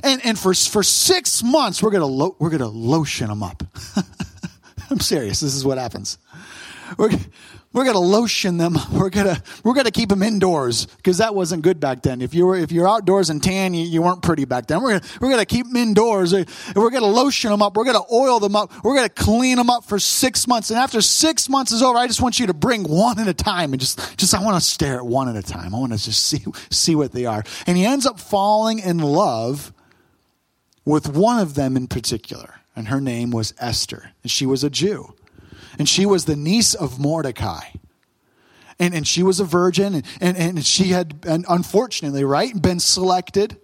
[0.02, 3.62] And, and for, for six months, we're gonna, lo, we're gonna lotion them up.
[4.90, 5.40] I'm serious.
[5.40, 6.18] This is what happens.
[6.96, 7.10] We're,
[7.72, 8.76] we're going to lotion them.
[8.92, 12.20] We're going to, we're going to keep them indoors because that wasn't good back then.
[12.20, 14.82] If you were, if you're outdoors and tan, you, you weren't pretty back then.
[14.82, 16.32] We're to, we're going to keep them indoors.
[16.32, 17.76] We're going to lotion them up.
[17.76, 18.72] We're going to oil them up.
[18.82, 20.70] We're going to clean them up for six months.
[20.70, 23.34] And after six months is over, I just want you to bring one at a
[23.34, 25.74] time and just, just, I want to stare at one at a time.
[25.74, 27.44] I want to just see, see what they are.
[27.66, 29.72] And he ends up falling in love
[30.84, 32.54] with one of them in particular.
[32.74, 34.12] And her name was Esther.
[34.22, 35.14] And she was a Jew
[35.78, 37.64] and she was the niece of Mordecai.
[38.78, 42.78] And, and she was a virgin, and, and, and she had, and unfortunately, right, been
[42.78, 43.56] selected.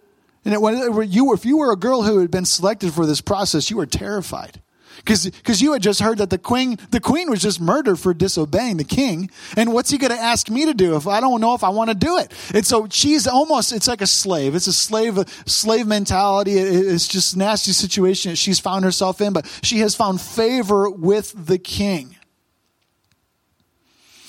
[0.44, 3.20] And it, when you, if you were a girl who had been selected for this
[3.20, 4.60] process, you were terrified.
[4.96, 8.76] Because you had just heard that the queen, the queen was just murdered for disobeying
[8.76, 9.30] the king.
[9.56, 11.70] And what's he going to ask me to do if I don't know if I
[11.70, 12.32] want to do it?
[12.54, 14.54] And so she's almost, it's like a slave.
[14.54, 16.52] It's a slave, slave mentality.
[16.52, 21.34] It's just nasty situation that she's found herself in, but she has found favor with
[21.46, 22.16] the king.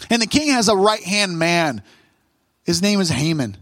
[0.10, 1.82] And the king has a right hand man.
[2.63, 3.58] His name is Haman.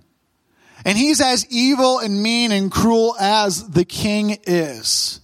[0.86, 5.22] And he's as evil and mean and cruel as the king is.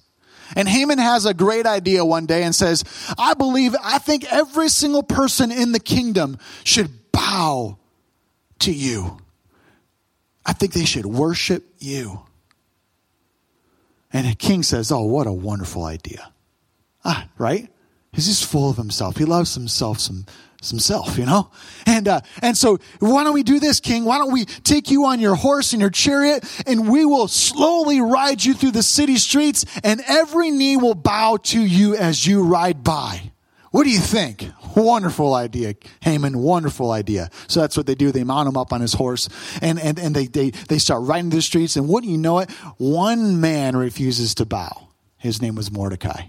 [0.56, 2.84] And Haman has a great idea one day and says,
[3.18, 7.78] I believe, I think every single person in the kingdom should bow
[8.60, 9.20] to you.
[10.46, 12.22] I think they should worship you.
[14.12, 16.32] And the king says, Oh, what a wonderful idea.
[17.06, 17.70] Ah, right?
[18.12, 19.18] He's just full of himself.
[19.18, 20.26] He loves himself some,
[20.60, 21.52] It's himself, you know?
[21.86, 24.04] And, uh, and so why don't we do this, King?
[24.04, 28.02] Why don't we take you on your horse and your chariot and we will slowly
[28.02, 32.44] ride you through the city streets and every knee will bow to you as you
[32.44, 33.32] ride by.
[33.72, 34.48] What do you think?
[34.76, 36.38] Wonderful idea, Haman.
[36.38, 37.30] Wonderful idea.
[37.48, 38.12] So that's what they do.
[38.12, 39.30] They mount him up on his horse
[39.62, 41.78] and, and, and they, they, they start riding the streets.
[41.78, 42.52] And wouldn't you know it?
[42.78, 44.90] One man refuses to bow.
[45.18, 46.24] His name was Mordecai.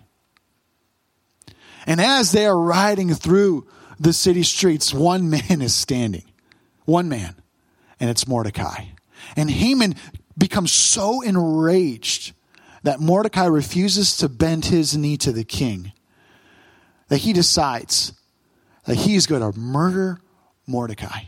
[1.86, 3.66] And as they are riding through
[4.00, 6.24] the city streets, one man is standing.
[6.86, 7.36] One man.
[8.00, 8.86] And it's Mordecai.
[9.36, 9.94] And Haman
[10.36, 12.32] becomes so enraged
[12.82, 15.92] that Mordecai refuses to bend his knee to the king
[17.08, 18.14] that he decides
[18.86, 20.18] that he's going to murder
[20.66, 21.24] Mordecai.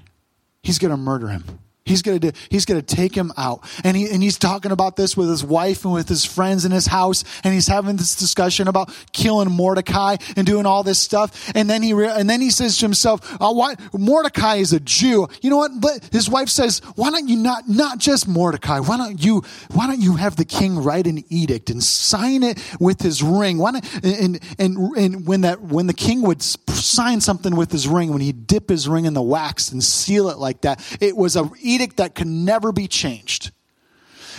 [0.63, 1.45] He's going to murder him.
[1.85, 5.17] He's gonna do, he's gonna take him out, and he and he's talking about this
[5.17, 8.69] with his wife and with his friends in his house, and he's having this discussion
[8.69, 12.51] about killing Mordecai and doing all this stuff, and then he re, and then he
[12.51, 15.27] says to himself, oh, "Why Mordecai is a Jew?
[15.41, 18.79] You know what?" But his wife says, "Why don't you not not just Mordecai?
[18.79, 19.43] Why don't you
[19.73, 23.59] why don't you have the king write an edict and sign it with his ring?
[23.59, 27.89] Why not, and and and when that when the king would sign something with his
[27.89, 31.17] ring, when he dip his ring in the wax and seal it like that, it
[31.17, 33.51] was a edict that could never be changed.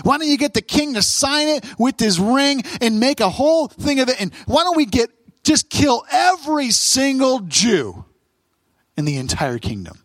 [0.01, 3.29] Why don't you get the king to sign it with his ring and make a
[3.29, 4.19] whole thing of it?
[4.19, 5.11] And why don't we get,
[5.43, 8.05] just kill every single Jew
[8.97, 9.99] in the entire kingdom?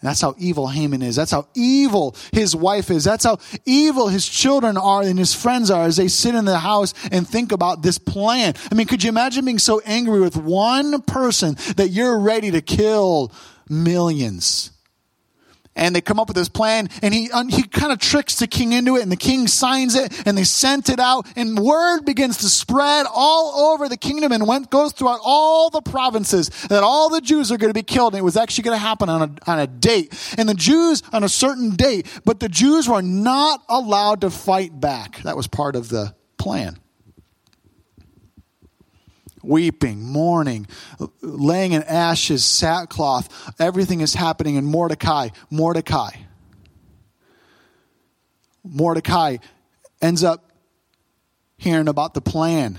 [0.00, 1.16] And that's how evil Haman is.
[1.16, 3.04] That's how evil his wife is.
[3.04, 6.58] That's how evil his children are and his friends are as they sit in the
[6.58, 8.54] house and think about this plan.
[8.70, 12.60] I mean, could you imagine being so angry with one person that you're ready to
[12.60, 13.32] kill
[13.70, 14.70] millions?
[15.76, 18.72] And they come up with this plan and he, he kind of tricks the king
[18.72, 22.38] into it and the king signs it and they sent it out and word begins
[22.38, 27.08] to spread all over the kingdom and went, goes throughout all the provinces that all
[27.08, 28.14] the Jews are going to be killed.
[28.14, 31.02] And it was actually going to happen on a, on a date and the Jews
[31.12, 35.22] on a certain date, but the Jews were not allowed to fight back.
[35.22, 36.78] That was part of the plan
[39.46, 40.66] weeping, mourning,
[41.20, 43.54] laying in ashes, sackcloth.
[43.60, 45.28] Everything is happening in Mordecai.
[45.50, 46.10] Mordecai.
[48.64, 49.36] Mordecai
[50.02, 50.50] ends up
[51.56, 52.78] hearing about the plan.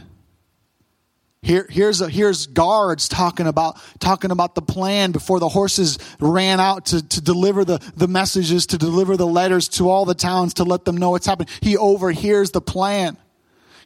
[1.41, 6.60] Here, here's, a, here's guards talking about, talking about the plan before the horses ran
[6.60, 10.56] out to, to deliver the, the messages, to deliver the letters to all the towns
[10.56, 11.47] to let them know what's happening.
[11.62, 13.17] He overhears the plan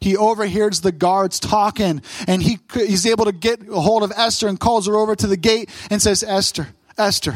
[0.02, 4.48] he overhears the guards talking and he, he's able to get a hold of Esther
[4.48, 7.34] and calls her over to the gate and says, Esther, Esther,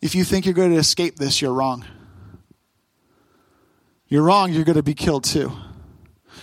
[0.00, 1.84] if you think you're going to escape this, you're wrong.
[4.08, 4.52] You're wrong.
[4.52, 5.52] You're going to be killed too.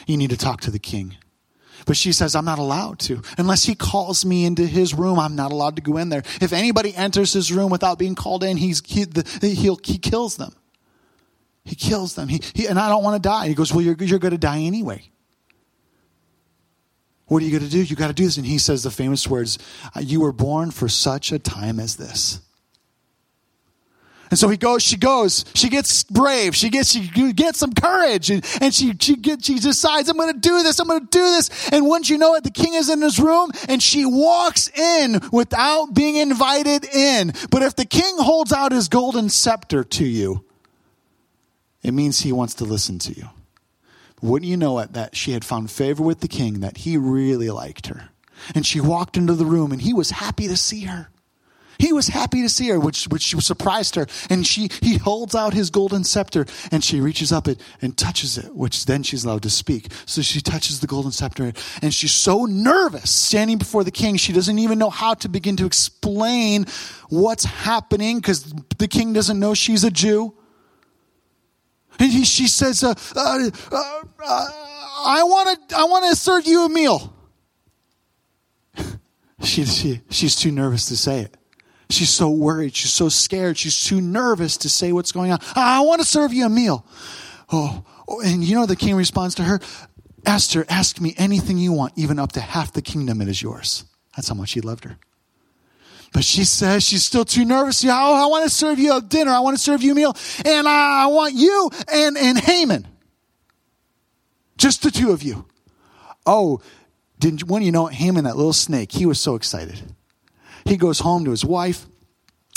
[0.05, 1.17] You need to talk to the king.
[1.85, 3.21] But she says, I'm not allowed to.
[3.37, 6.23] Unless he calls me into his room, I'm not allowed to go in there.
[6.41, 10.37] If anybody enters his room without being called in, he's, he, the, he'll, he kills
[10.37, 10.53] them.
[11.67, 12.29] He kills them.
[12.29, 13.49] He, he, and I don't want to die.
[13.49, 15.03] He goes, Well, you're, you're going to die anyway.
[17.25, 17.83] What are you going to do?
[17.83, 18.37] You got to do this.
[18.37, 19.59] And he says the famous words,
[19.93, 22.39] uh, You were born for such a time as this.
[24.29, 28.29] And so he goes, she goes, she gets brave, she gets, she gets some courage,
[28.29, 31.05] and, and she, she gets, she decides, I'm going to do this, I'm going to
[31.05, 31.69] do this.
[31.71, 35.21] And once you know it, the king is in his room, and she walks in
[35.31, 37.33] without being invited in.
[37.49, 40.43] But if the king holds out his golden scepter to you,
[41.87, 43.29] it means he wants to listen to you.
[44.21, 47.49] Wouldn't you know it that she had found favor with the king, that he really
[47.49, 48.09] liked her?
[48.55, 51.09] And she walked into the room and he was happy to see her.
[51.79, 54.07] He was happy to see her, which, which surprised her.
[54.29, 58.37] And she, he holds out his golden scepter and she reaches up it and touches
[58.37, 59.87] it, which then she's allowed to speak.
[60.05, 64.17] So she touches the golden scepter and she's so nervous standing before the king.
[64.17, 66.65] She doesn't even know how to begin to explain
[67.09, 70.33] what's happening because the king doesn't know she's a Jew.
[71.99, 74.47] And he, she says, uh, uh, uh,
[75.05, 77.13] I want to I wanna serve you a meal.
[79.43, 81.37] she, she, she's too nervous to say it.
[81.89, 82.75] She's so worried.
[82.75, 83.57] She's so scared.
[83.57, 85.39] She's too nervous to say what's going on.
[85.55, 86.85] I want to serve you a meal.
[87.49, 89.59] Oh, oh, and you know the king responds to her,
[90.25, 93.85] Esther, ask me anything you want, even up to half the kingdom, it is yours.
[94.15, 94.97] That's how much he loved her.
[96.13, 97.83] But she says she's still too nervous.
[97.85, 99.31] Oh, I want to serve you a dinner.
[99.31, 100.15] I want to serve you a meal.
[100.45, 102.87] And I want you and, and Haman.
[104.57, 105.45] Just the two of you.
[106.25, 106.61] Oh,
[107.19, 109.81] didn't when you know Haman, that little snake, he was so excited.
[110.65, 111.85] He goes home to his wife.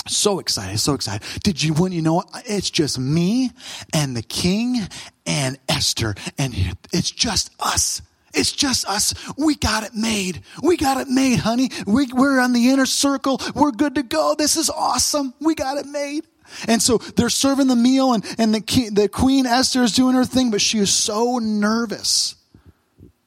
[0.09, 1.27] So excited, so excited.
[1.43, 3.51] Did you, when you know, it's just me
[3.93, 4.81] and the king
[5.27, 6.55] and Esther, and
[6.91, 8.01] it's just us
[8.33, 9.15] It's just us.
[9.37, 10.43] We got it made.
[10.63, 11.71] We got it made, honey.
[11.87, 13.41] We, we're on the inner circle.
[13.55, 14.35] We're good to go.
[14.37, 15.35] This is awesome.
[15.41, 16.27] We got it made.
[16.67, 20.25] And so they're serving the meal, and, and the, the Queen Esther is doing her
[20.25, 22.35] thing, but she is so nervous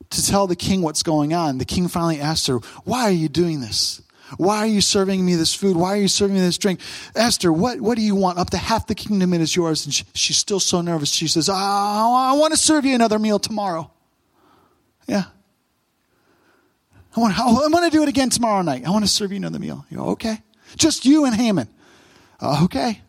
[0.09, 1.57] to tell the king what's going on.
[1.57, 4.01] The king finally asked her, Why are you doing this?
[4.37, 5.75] Why are you serving me this food?
[5.75, 6.79] Why are you serving me this drink?
[7.15, 8.39] Esther, what, what do you want?
[8.39, 9.85] Up to half the kingdom is yours.
[9.85, 11.11] And she, she's still so nervous.
[11.11, 13.91] She says, oh, I want to serve you another meal tomorrow.
[15.07, 15.25] Yeah.
[17.15, 18.85] I want, I want to do it again tomorrow night.
[18.85, 19.85] I want to serve you another meal.
[19.89, 20.41] You go, okay.
[20.75, 21.67] Just you and Haman.
[22.39, 23.01] Uh, okay.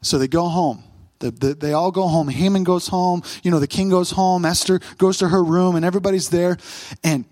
[0.00, 0.82] So they go home.
[1.18, 2.28] The, the, they all go home.
[2.28, 3.22] Haman goes home.
[3.42, 4.44] You know, the king goes home.
[4.44, 6.58] Esther goes to her room, and everybody's there.
[7.04, 7.24] And,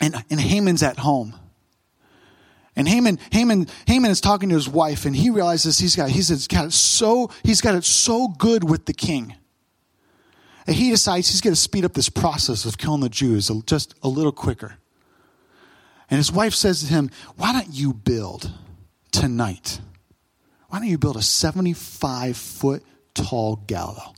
[0.00, 1.34] and, and Haman's at home.
[2.76, 6.46] And Haman, Haman, Haman is talking to his wife, and he realizes he's got, he's
[6.46, 9.34] got it so, he's got it so good with the king.
[10.66, 13.94] And he decides he's going to speed up this process of killing the Jews just
[14.02, 14.76] a little quicker.
[16.10, 18.50] And his wife says to him, Why don't you build
[19.12, 19.80] tonight?
[20.68, 24.14] Why don't you build a 75 foot tall gallows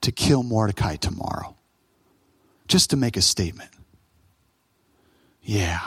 [0.00, 1.56] to kill Mordecai tomorrow?
[2.66, 3.70] Just to make a statement.
[5.42, 5.80] Yeah,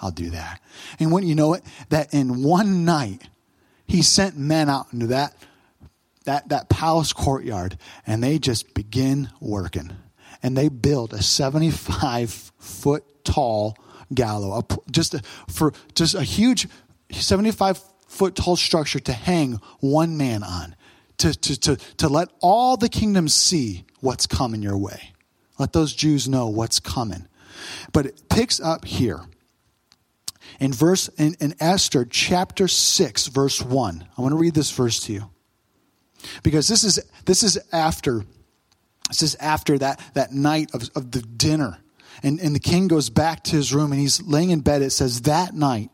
[0.00, 0.60] I'll do that.
[0.98, 3.22] And when you know it, that in one night,
[3.86, 5.34] he sent men out into that
[6.28, 9.90] that, that palace courtyard and they just begin working.
[10.42, 13.78] And they build a 75 foot tall
[14.12, 16.68] gallows, just a, for just a huge
[17.10, 20.76] 75 foot tall structure to hang one man on,
[21.16, 25.14] to, to, to, to let all the kingdoms see what's coming your way.
[25.58, 27.26] Let those Jews know what's coming.
[27.94, 29.22] But it picks up here
[30.60, 34.08] in verse in, in Esther chapter 6 verse 1.
[34.16, 35.30] I want to read this verse to you.
[36.42, 38.24] Because this is this is after
[39.08, 41.78] this is after that, that night of, of the dinner.
[42.22, 44.82] And, and the king goes back to his room and he's laying in bed.
[44.82, 45.90] It says, That night,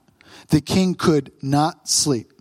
[0.48, 2.32] the king could not sleep.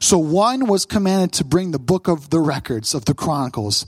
[0.00, 3.86] So one was commanded to bring the book of the records of the chronicles,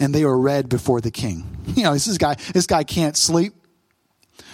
[0.00, 1.50] and they were read before the king.
[1.74, 3.54] You know, this guy, this guy can't sleep.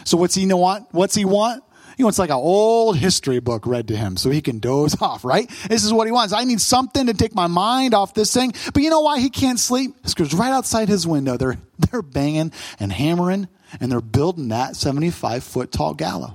[0.05, 0.87] So what's he want?
[0.93, 1.64] What's he want?
[2.01, 5.23] He wants like an old history book read to him so he can doze off,
[5.23, 5.47] right?
[5.69, 6.33] This is what he wants.
[6.33, 8.55] I need something to take my mind off this thing.
[8.73, 9.95] But you know why he can't sleep?
[10.03, 13.49] It's because right outside his window, they're, they're banging and hammering
[13.81, 16.31] and they're building that 75 foot tall gallows.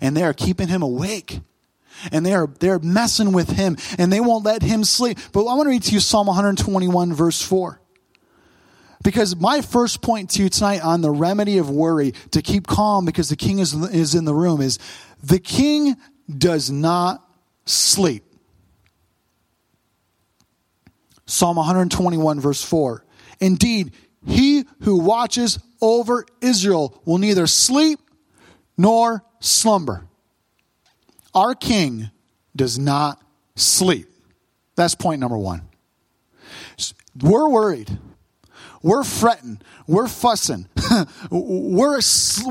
[0.00, 1.40] And they are keeping him awake.
[2.10, 5.18] And they are, they're messing with him and they won't let him sleep.
[5.32, 7.78] But I want to read to you Psalm 121 verse 4.
[9.04, 13.04] Because my first point to you tonight on the remedy of worry to keep calm
[13.04, 14.78] because the king is, is in the room is
[15.22, 15.94] the king
[16.26, 17.22] does not
[17.66, 18.24] sleep.
[21.26, 23.04] Psalm 121, verse 4.
[23.40, 23.92] Indeed,
[24.26, 28.00] he who watches over Israel will neither sleep
[28.78, 30.06] nor slumber.
[31.34, 32.10] Our king
[32.56, 33.22] does not
[33.54, 34.08] sleep.
[34.76, 35.68] That's point number one.
[37.20, 37.98] We're worried
[38.84, 39.62] we're fretting.
[39.86, 40.68] We're fussing.
[41.30, 42.00] we're,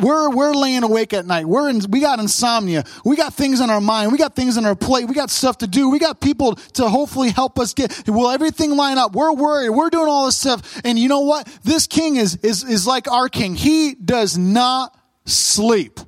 [0.01, 1.45] we're, we're laying awake at night.
[1.45, 2.86] We're in, we got insomnia.
[3.05, 4.11] We got things on our mind.
[4.11, 5.07] We got things on our plate.
[5.07, 5.91] We got stuff to do.
[5.91, 9.13] We got people to hopefully help us get, will everything line up?
[9.13, 9.69] We're worried.
[9.69, 10.81] We're doing all this stuff.
[10.84, 11.47] And you know what?
[11.63, 13.53] This king is, is, is like our king.
[13.53, 15.99] He does not sleep.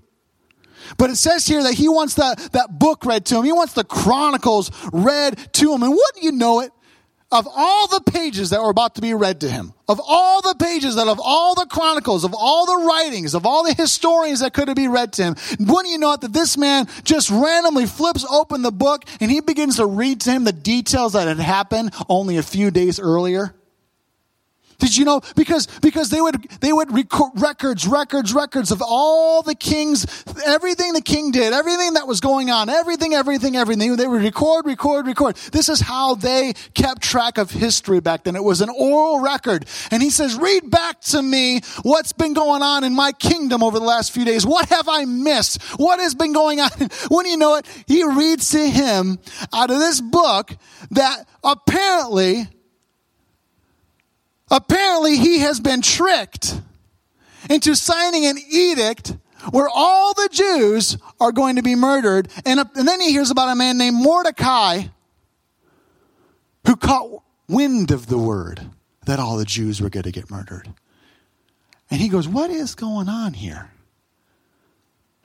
[0.97, 3.45] But it says here that he wants that, that book read to him.
[3.45, 5.83] He wants the Chronicles read to him.
[5.83, 6.71] And wouldn't you know it?
[7.35, 10.55] Of all the pages that were about to be read to him, of all the
[10.55, 14.53] pages that of all the chronicles, of all the writings, of all the historians that
[14.53, 17.87] could have been read to him, wouldn't you know it that this man just randomly
[17.87, 21.39] flips open the book and he begins to read to him the details that had
[21.39, 23.53] happened only a few days earlier?
[24.77, 25.21] Did you know?
[25.35, 30.05] Because, because they would, they would record records, records, records of all the kings,
[30.45, 33.95] everything the king did, everything that was going on, everything, everything, everything.
[33.95, 35.35] They would record, record, record.
[35.51, 38.35] This is how they kept track of history back then.
[38.35, 39.65] It was an oral record.
[39.91, 43.79] And he says, read back to me what's been going on in my kingdom over
[43.79, 44.45] the last few days.
[44.45, 45.61] What have I missed?
[45.77, 46.69] What has been going on?
[47.09, 49.19] When you know it, he reads to him
[49.53, 50.55] out of this book
[50.91, 52.47] that apparently
[54.51, 56.61] Apparently, he has been tricked
[57.49, 59.15] into signing an edict
[59.51, 62.29] where all the Jews are going to be murdered.
[62.45, 64.83] And, and then he hears about a man named Mordecai
[66.65, 68.69] who caught wind of the word
[69.05, 70.73] that all the Jews were going to get murdered.
[71.91, 73.71] And he goes, What is going on here?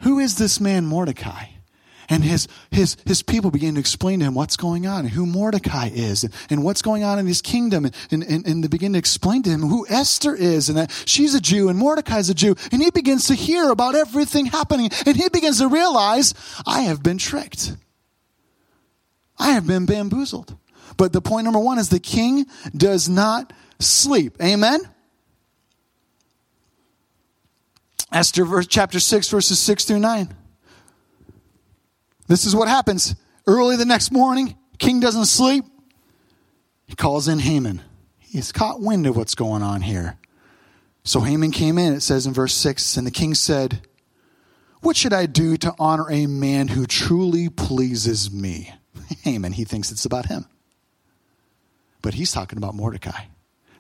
[0.01, 1.47] Who is this man Mordecai?
[2.11, 5.25] And his, his, his people begin to explain to him what's going on and who
[5.27, 7.85] Mordecai is and, and what's going on in his kingdom.
[7.85, 11.37] And, and, and, they begin to explain to him who Esther is and that she's
[11.37, 12.57] a Jew and Mordecai's a Jew.
[12.73, 14.91] And he begins to hear about everything happening.
[15.07, 16.35] And he begins to realize,
[16.67, 17.77] I have been tricked.
[19.39, 20.57] I have been bamboozled.
[20.97, 22.47] But the point number one is the king
[22.77, 24.37] does not sleep.
[24.43, 24.81] Amen?
[28.13, 30.35] Esther verse, chapter 6, verses 6 through 9.
[32.31, 33.17] This is what happens.
[33.45, 35.65] Early the next morning, king doesn't sleep.
[36.87, 37.83] He calls in Haman.
[38.21, 40.17] He's caught wind of what's going on here.
[41.03, 43.81] So Haman came in, it says in verse 6, and the king said,
[44.81, 48.73] What should I do to honor a man who truly pleases me?
[49.25, 50.47] Haman, he thinks it's about him.
[52.01, 53.25] But he's talking about Mordecai.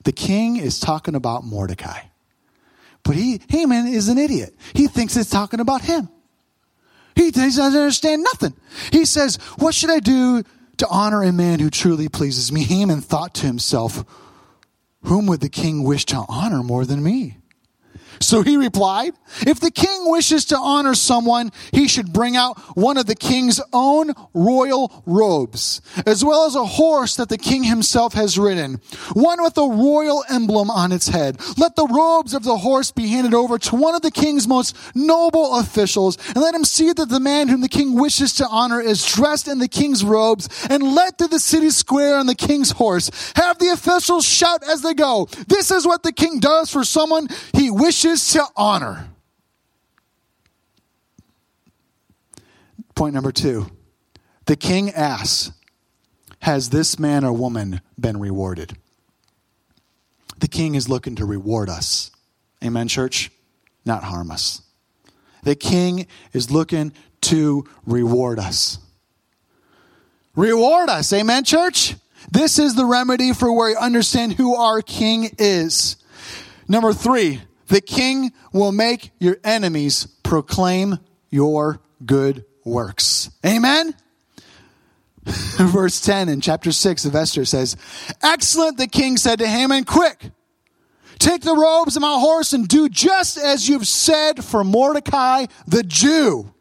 [0.02, 2.00] The king is talking about Mordecai.
[3.04, 4.56] But he, Haman is an idiot.
[4.74, 6.08] He thinks it's talking about him.
[7.20, 8.54] He doesn't understand nothing.
[8.90, 10.42] He says, What should I do
[10.78, 12.62] to honor a man who truly pleases me?
[12.62, 14.04] Haman thought to himself,
[15.02, 17.36] Whom would the king wish to honor more than me?
[18.22, 19.14] So he replied,
[19.46, 23.62] If the king wishes to honor someone, he should bring out one of the king's
[23.72, 28.78] own royal robes, as well as a horse that the king himself has ridden,
[29.14, 31.40] one with a royal emblem on its head.
[31.56, 34.76] Let the robes of the horse be handed over to one of the king's most
[34.94, 38.82] noble officials, and let him see that the man whom the king wishes to honor
[38.82, 42.72] is dressed in the king's robes, and let through the city square on the king's
[42.72, 43.10] horse.
[43.36, 47.28] Have the officials shout as they go, This is what the king does for someone
[47.54, 49.08] he wishes to honor.
[52.94, 53.66] Point number two
[54.46, 55.52] the king asks,
[56.40, 58.76] Has this man or woman been rewarded?
[60.38, 62.10] The king is looking to reward us.
[62.64, 63.30] Amen, church?
[63.84, 64.62] Not harm us.
[65.42, 66.92] The king is looking
[67.22, 68.78] to reward us.
[70.34, 71.12] Reward us.
[71.12, 71.94] Amen, church?
[72.30, 75.96] This is the remedy for where we understand who our king is.
[76.68, 77.40] Number three,
[77.70, 80.98] the king will make your enemies proclaim
[81.30, 83.30] your good works.
[83.46, 83.94] Amen?
[85.24, 87.76] Verse 10 in chapter 6 of Esther says,
[88.22, 90.30] Excellent, the king said to Haman, Quick,
[91.18, 95.84] take the robes of my horse and do just as you've said for Mordecai the
[95.84, 96.52] Jew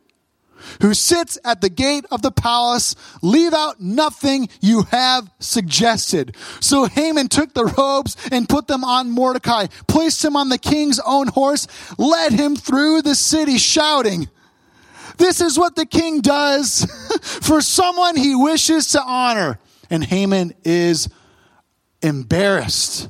[0.82, 6.36] who sits at the gate of the palace, leave out nothing you have suggested.
[6.60, 11.00] So Haman took the robes and put them on Mordecai, placed him on the king's
[11.00, 14.28] own horse, led him through the city shouting,
[15.20, 16.86] this is what the king does
[17.22, 19.60] for someone he wishes to honor.
[19.90, 21.10] And Haman is
[22.02, 23.10] embarrassed.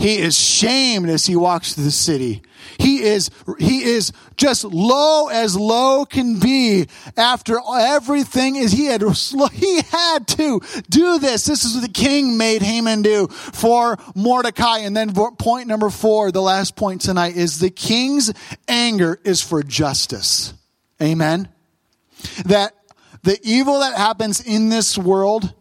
[0.00, 2.40] He is shamed as he walks through the city.
[2.78, 3.28] He is,
[3.58, 6.86] he is just low as low can be
[7.18, 9.02] after everything is, he had,
[9.52, 11.44] he had to do this.
[11.44, 14.78] This is what the king made Haman do for Mordecai.
[14.78, 18.32] And then point number four, the last point tonight is the king's
[18.68, 20.54] anger is for justice.
[21.02, 21.46] Amen.
[22.46, 22.72] That
[23.22, 25.52] the evil that happens in this world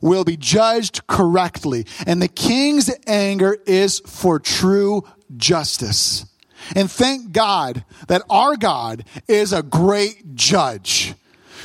[0.00, 1.86] will be judged correctly.
[2.06, 5.04] And the king's anger is for true
[5.36, 6.26] justice.
[6.74, 11.14] And thank God that our God is a great judge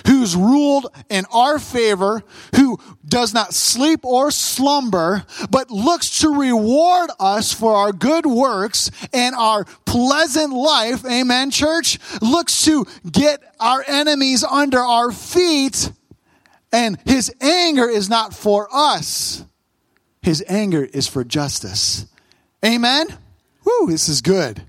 [0.07, 2.23] who's ruled in our favor,
[2.55, 8.91] who does not sleep or slumber, but looks to reward us for our good works
[9.13, 11.05] and our pleasant life.
[11.05, 11.99] Amen, church?
[12.21, 15.91] Looks to get our enemies under our feet
[16.73, 19.45] and his anger is not for us,
[20.21, 22.07] his anger is for justice.
[22.65, 23.07] Amen?
[23.63, 24.63] Woo, this is good.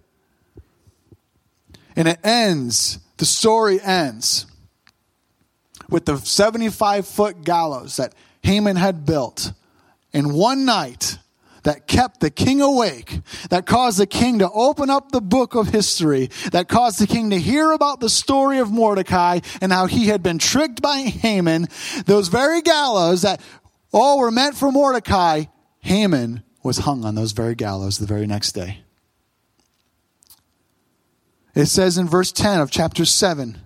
[1.96, 4.46] And it ends, the story ends
[5.88, 9.52] with the 75 foot gallows that Haman had built.
[10.12, 11.13] In one night,
[11.64, 15.68] that kept the king awake, that caused the king to open up the book of
[15.68, 20.06] history, that caused the king to hear about the story of Mordecai and how he
[20.06, 21.68] had been tricked by Haman,
[22.06, 23.40] those very gallows that
[23.92, 25.44] all were meant for Mordecai,
[25.80, 28.80] Haman was hung on those very gallows the very next day.
[31.54, 33.58] It says in verse 10 of chapter 7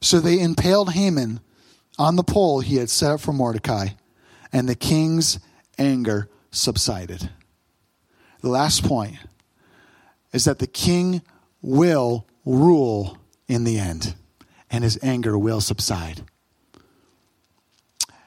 [0.00, 1.40] So they impaled Haman
[1.98, 3.88] on the pole he had set up for Mordecai,
[4.52, 5.38] and the king's
[5.78, 7.30] anger subsided.
[8.40, 9.16] The last point
[10.32, 11.22] is that the king
[11.62, 14.14] will rule in the end,
[14.70, 16.22] and his anger will subside.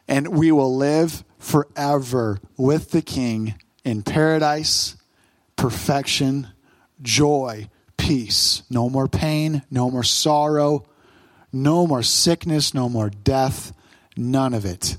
[0.07, 4.97] And we will live forever with the king in paradise,
[5.55, 6.47] perfection,
[7.01, 8.63] joy, peace.
[8.69, 10.85] No more pain, no more sorrow,
[11.53, 13.73] No more sickness, no more death,
[14.17, 14.97] none of it.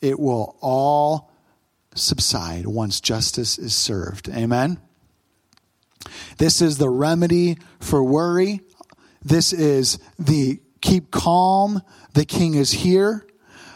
[0.00, 1.27] It will all
[1.98, 4.28] subside once justice is served.
[4.28, 4.78] Amen?
[6.38, 8.60] This is the remedy for worry.
[9.22, 11.82] This is the keep calm.
[12.14, 13.26] The king is here.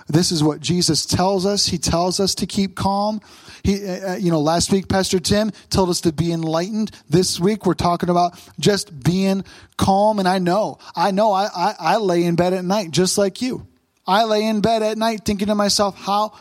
[0.09, 1.67] This is what Jesus tells us.
[1.67, 3.21] He tells us to keep calm.
[3.63, 6.91] He, uh, uh, you know, last week Pastor Tim told us to be enlightened.
[7.09, 9.45] This week we're talking about just being
[9.77, 10.19] calm.
[10.19, 13.41] And I know, I know, I, I, I lay in bed at night just like
[13.41, 13.67] you.
[14.07, 16.33] I lay in bed at night thinking to myself, how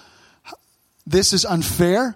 [1.06, 2.16] this is unfair.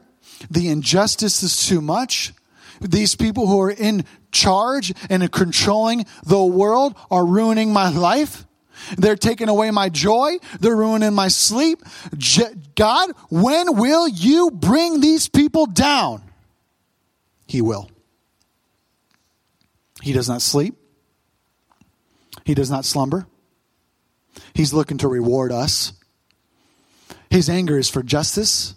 [0.50, 2.34] The injustice is too much.
[2.82, 8.46] These people who are in charge and controlling the world are ruining my life.
[8.98, 10.38] They're taking away my joy.
[10.60, 11.82] They're ruining my sleep.
[12.76, 16.22] God, when will you bring these people down?
[17.48, 17.90] He will.
[20.02, 20.76] He does not sleep.
[22.44, 23.26] He does not slumber.
[24.54, 25.94] He's looking to reward us.
[27.36, 28.76] His anger is for justice,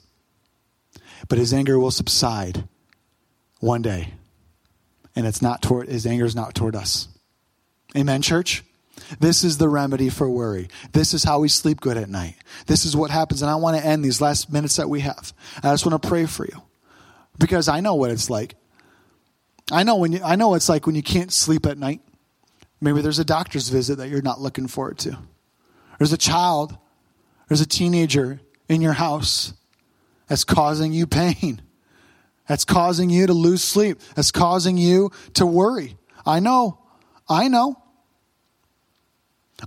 [1.29, 2.65] but his anger will subside
[3.61, 4.15] one day.
[5.15, 7.07] And it's not toward his anger is not toward us.
[7.97, 8.65] Amen, church?
[9.21, 10.71] This is the remedy for worry.
[10.91, 12.35] This is how we sleep good at night.
[12.67, 13.43] This is what happens.
[13.43, 15.33] And I want to end these last minutes that we have.
[15.59, 16.61] I just want to pray for you
[17.39, 18.57] because I know what it's like.
[19.71, 22.01] I know when you, I know it's like when you can't sleep at night.
[22.81, 25.17] Maybe there's a doctor's visit that you're not looking forward to.
[25.99, 26.77] There's a child,
[27.47, 29.55] there's a teenager in your house
[30.27, 31.63] that's causing you pain.
[32.47, 34.01] That's causing you to lose sleep.
[34.15, 35.97] That's causing you to worry.
[36.25, 36.79] I know.
[37.29, 37.83] I know.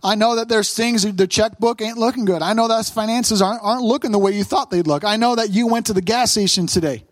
[0.04, 2.42] I know that there's things, the checkbook ain't looking good.
[2.42, 5.04] I know that finances aren't, aren't looking the way you thought they'd look.
[5.04, 7.04] I know that you went to the gas station today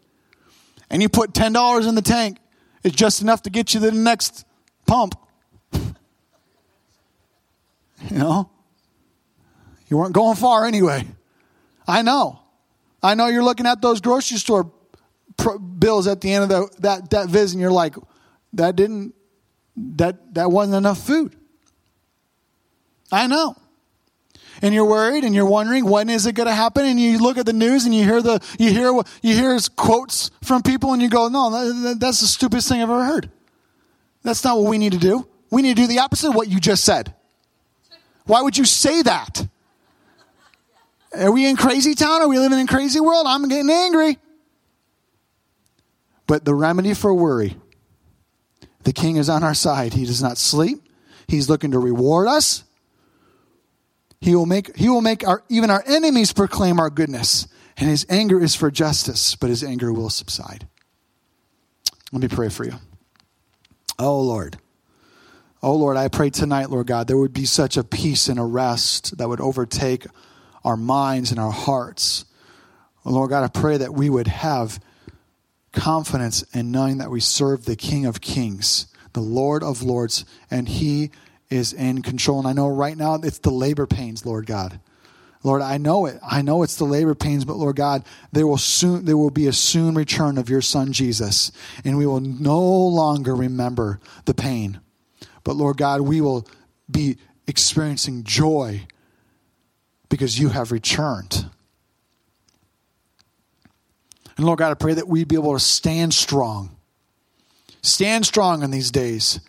[0.90, 2.38] and you put $10 in the tank.
[2.84, 4.46] It's just enough to get you to the next
[4.88, 5.16] pump.
[5.74, 5.84] you
[8.12, 8.50] know?
[9.90, 11.06] You weren't going far anyway.
[11.90, 12.40] I know.
[13.02, 14.72] I know you're looking at those grocery store
[15.80, 17.96] bills at the end of the, that, that visit and you're like,
[18.54, 19.16] that didn't,
[19.76, 21.36] that, that wasn't enough food.
[23.12, 23.56] I know.
[24.62, 27.40] And you're worried and you're wondering when is it going to happen and you look
[27.40, 31.02] at the news and you hear the you hear you hear quotes from people and
[31.02, 33.32] you go no that's the stupidest thing I've ever heard.
[34.22, 35.26] That's not what we need to do.
[35.50, 37.16] We need to do the opposite of what you just said.
[38.26, 39.48] Why would you say that?
[41.18, 42.22] Are we in crazy town?
[42.22, 43.26] Are we living in crazy world?
[43.28, 44.18] I'm getting angry.
[46.28, 47.58] But the remedy for worry,
[48.84, 49.94] the king is on our side.
[49.94, 50.84] He does not sleep.
[51.28, 52.64] He's looking to reward us.
[54.22, 57.48] He will make, he will make our, even our enemies proclaim our goodness.
[57.78, 60.68] And his anger is for justice, but his anger will subside.
[62.12, 62.74] Let me pray for you.
[63.98, 64.58] Oh, Lord.
[65.64, 68.44] Oh, Lord, I pray tonight, Lord God, there would be such a peace and a
[68.44, 70.06] rest that would overtake
[70.64, 72.26] our minds and our hearts.
[73.06, 74.80] Lord God, I pray that we would have
[75.72, 80.68] confidence in knowing that we serve the King of Kings, the Lord of Lords, and
[80.68, 81.12] He
[81.50, 82.40] is in control.
[82.40, 84.80] And I know right now it's the labor pains, Lord God.
[85.42, 86.20] Lord, I know it.
[86.22, 89.48] I know it's the labor pains, but Lord God, there will soon there will be
[89.48, 91.52] a soon return of your son Jesus,
[91.86, 94.82] and we will no longer remember the pain.
[95.46, 96.46] But Lord God, we will
[96.92, 98.86] be experiencing joy
[100.10, 101.46] because you have returned.
[104.38, 106.76] And Lord God, I pray that we'd be able to stand strong.
[107.82, 109.40] Stand strong in these days.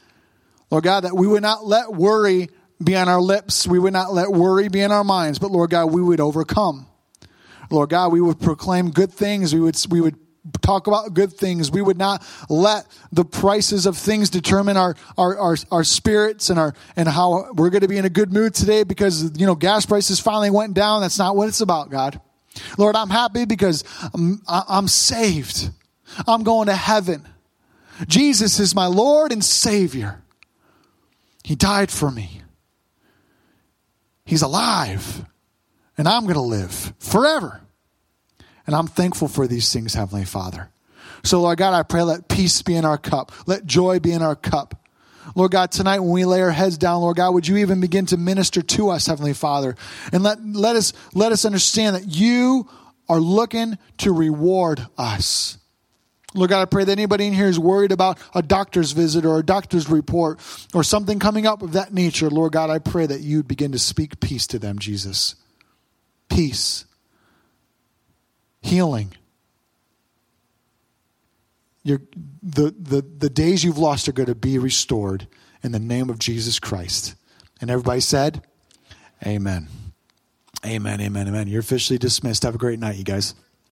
[0.71, 2.49] Lord God, that we would not let worry
[2.83, 3.67] be on our lips.
[3.67, 6.87] We would not let worry be in our minds, but Lord God, we would overcome.
[7.71, 9.55] Lord God, we would proclaim good things.
[9.55, 10.17] We would, we would
[10.63, 11.71] talk about good things.
[11.71, 16.59] We would not let the prices of things determine our, our, our, our, spirits and
[16.59, 19.55] our, and how we're going to be in a good mood today because, you know,
[19.55, 21.01] gas prices finally went down.
[21.01, 22.21] That's not what it's about, God.
[22.79, 25.71] Lord, I'm happy because I'm, I'm saved.
[26.27, 27.27] I'm going to heaven.
[28.07, 30.23] Jesus is my Lord and Savior.
[31.45, 32.43] He died for me.
[34.25, 35.25] He's alive.
[35.99, 37.61] And I'm going to live forever.
[38.67, 40.71] And I'm thankful for these things, Heavenly Father.
[41.23, 43.33] So, Lord God, I pray let peace be in our cup.
[43.47, 44.77] Let joy be in our cup.
[45.35, 48.07] Lord God, tonight when we lay our heads down, Lord God, would you even begin
[48.07, 49.77] to minister to us, Heavenly Father?
[50.13, 52.69] And let, let, us, let us understand that you
[53.09, 55.59] are looking to reward us.
[56.33, 59.39] Lord God, I pray that anybody in here is worried about a doctor's visit or
[59.39, 60.39] a doctor's report
[60.73, 62.31] or something coming up of that nature.
[62.31, 65.35] Lord God, I pray that you begin to speak peace to them, Jesus.
[66.29, 66.85] Peace.
[68.61, 69.13] Healing.
[71.85, 72.01] The,
[72.43, 75.27] the, the days you've lost are going to be restored
[75.63, 77.15] in the name of Jesus Christ.
[77.61, 78.45] And everybody said,
[79.27, 79.69] Amen.
[80.65, 81.49] Amen, amen, amen.
[81.49, 82.43] You're officially dismissed.
[82.43, 83.35] Have a great night, you guys.